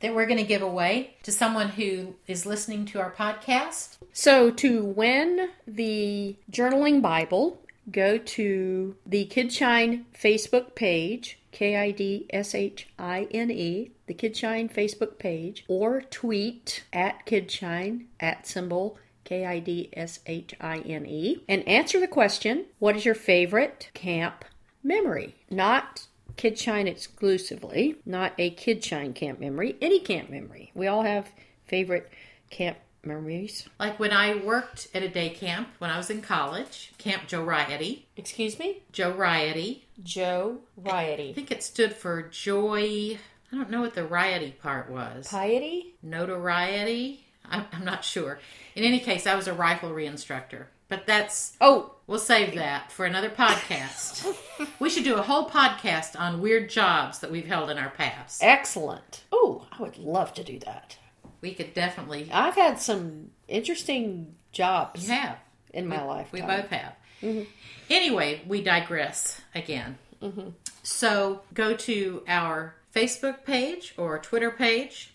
that 0.00 0.14
we're 0.14 0.26
going 0.26 0.38
to 0.38 0.44
give 0.44 0.62
away 0.62 1.14
to 1.22 1.32
someone 1.32 1.68
who 1.70 2.14
is 2.26 2.44
listening 2.46 2.84
to 2.86 3.00
our 3.00 3.10
podcast. 3.12 3.95
So 4.18 4.50
to 4.50 4.82
win 4.82 5.50
the 5.66 6.36
journaling 6.50 7.02
Bible, 7.02 7.60
go 7.90 8.16
to 8.16 8.96
the 9.04 9.26
Kidshine 9.26 10.04
Facebook 10.18 10.74
page, 10.74 11.38
K 11.52 11.76
I 11.76 11.90
D 11.90 12.24
S 12.30 12.54
H 12.54 12.88
I 12.98 13.28
N 13.30 13.50
E, 13.50 13.90
the 14.06 14.14
Kidshine 14.14 14.72
Facebook 14.72 15.18
page, 15.18 15.66
or 15.68 16.00
tweet 16.00 16.84
at 16.94 17.26
Kidshine 17.26 18.06
at 18.18 18.46
symbol 18.46 18.96
K 19.24 19.44
I 19.44 19.58
D 19.58 19.90
S 19.92 20.20
H 20.24 20.54
I 20.62 20.78
N 20.78 21.04
E, 21.04 21.44
and 21.46 21.68
answer 21.68 22.00
the 22.00 22.08
question 22.08 22.64
What 22.78 22.96
is 22.96 23.04
your 23.04 23.14
favorite 23.14 23.90
camp 23.92 24.46
memory? 24.82 25.34
Not 25.50 26.06
Kidshine 26.38 26.86
exclusively, 26.86 27.96
not 28.06 28.32
a 28.38 28.50
Kidshine 28.52 29.14
camp 29.14 29.40
memory, 29.40 29.76
any 29.82 30.00
camp 30.00 30.30
memory. 30.30 30.72
We 30.74 30.86
all 30.86 31.02
have 31.02 31.32
favorite 31.66 32.10
camp 32.48 32.78
memories. 33.06 33.68
Like 33.78 33.98
when 33.98 34.12
I 34.12 34.34
worked 34.34 34.88
at 34.94 35.02
a 35.02 35.08
day 35.08 35.30
camp 35.30 35.68
when 35.78 35.90
I 35.90 35.96
was 35.96 36.10
in 36.10 36.20
college, 36.22 36.92
Camp 36.98 37.26
Joe 37.26 37.42
Riety. 37.42 38.06
Excuse 38.16 38.58
me? 38.58 38.82
Joe 38.92 39.12
Riety. 39.12 39.84
Joe 40.02 40.58
Riety. 40.76 40.90
I 40.90 40.92
Riety. 41.16 41.32
think 41.32 41.50
it 41.50 41.62
stood 41.62 41.94
for 41.94 42.22
joy. 42.22 43.18
I 43.52 43.56
don't 43.56 43.70
know 43.70 43.80
what 43.80 43.94
the 43.94 44.04
riety 44.04 44.50
part 44.60 44.90
was. 44.90 45.28
Piety? 45.28 45.94
Notoriety? 46.02 47.24
I'm, 47.48 47.64
I'm 47.72 47.84
not 47.84 48.04
sure. 48.04 48.40
In 48.74 48.82
any 48.84 48.98
case, 48.98 49.26
I 49.26 49.36
was 49.36 49.46
a 49.48 49.52
riflery 49.54 50.04
instructor. 50.06 50.68
But 50.88 51.06
that's, 51.06 51.56
Oh, 51.60 51.94
we'll 52.06 52.18
save 52.20 52.54
that 52.54 52.92
for 52.92 53.06
another 53.06 53.30
podcast. 53.30 54.36
we 54.80 54.88
should 54.90 55.04
do 55.04 55.16
a 55.16 55.22
whole 55.22 55.48
podcast 55.48 56.18
on 56.18 56.40
weird 56.40 56.68
jobs 56.70 57.18
that 57.20 57.30
we've 57.30 57.46
held 57.46 57.70
in 57.70 57.78
our 57.78 57.90
past. 57.90 58.42
excellent. 58.42 59.24
Oh, 59.32 59.66
I 59.72 59.82
would 59.82 59.98
love 59.98 60.32
to 60.34 60.44
do 60.44 60.58
that. 60.60 60.96
We 61.46 61.54
could 61.54 61.74
definitely 61.74 62.28
I've 62.32 62.56
had 62.56 62.80
some 62.80 63.30
interesting 63.46 64.34
jobs 64.50 65.06
You 65.08 65.14
have. 65.14 65.38
in 65.72 65.86
my 65.86 66.02
life. 66.02 66.32
We 66.32 66.40
both 66.40 66.68
have. 66.70 66.94
Mm-hmm. 67.22 67.42
Anyway, 67.88 68.42
we 68.48 68.62
digress 68.62 69.40
again. 69.54 69.96
Mm-hmm. 70.20 70.48
So 70.82 71.42
go 71.54 71.76
to 71.76 72.22
our 72.26 72.74
Facebook 72.92 73.44
page 73.44 73.94
or 73.96 74.18
Twitter 74.18 74.50
page 74.50 75.14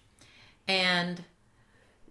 and 0.69 1.23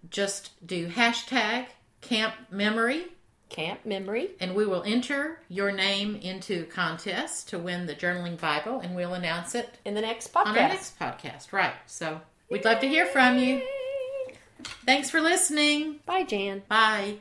just 0.09 0.51
do 0.67 0.87
hashtag 0.87 1.65
camp 2.01 2.35
memory 2.51 3.05
Camp 3.49 3.85
memory. 3.85 4.29
and 4.39 4.53
we 4.55 4.65
will 4.67 4.83
enter 4.83 5.39
your 5.49 5.71
name 5.71 6.15
into 6.15 6.65
contest 6.67 7.49
to 7.49 7.57
win 7.59 7.85
the 7.87 7.95
journaling 7.95 8.39
bible 8.39 8.79
and 8.81 8.95
we'll 8.95 9.13
announce 9.13 9.55
it 9.55 9.77
In 9.85 9.93
the 9.93 10.01
next 10.01 10.31
podcast. 10.33 10.45
on 10.45 10.57
our 10.57 10.67
next 10.69 10.97
podcast 10.99 11.51
right 11.51 11.73
so 11.85 12.21
we'd 12.49 12.63
love 12.65 12.79
to 12.81 12.87
hear 12.87 13.05
from 13.05 13.37
you 13.39 13.61
Thanks 14.85 15.09
for 15.09 15.21
listening. 15.21 15.99
Bye, 16.05 16.23
Jan. 16.23 16.63
Bye. 16.67 17.15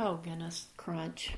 Oh, 0.00 0.20
goodness. 0.22 0.66
Crunch. 0.76 1.32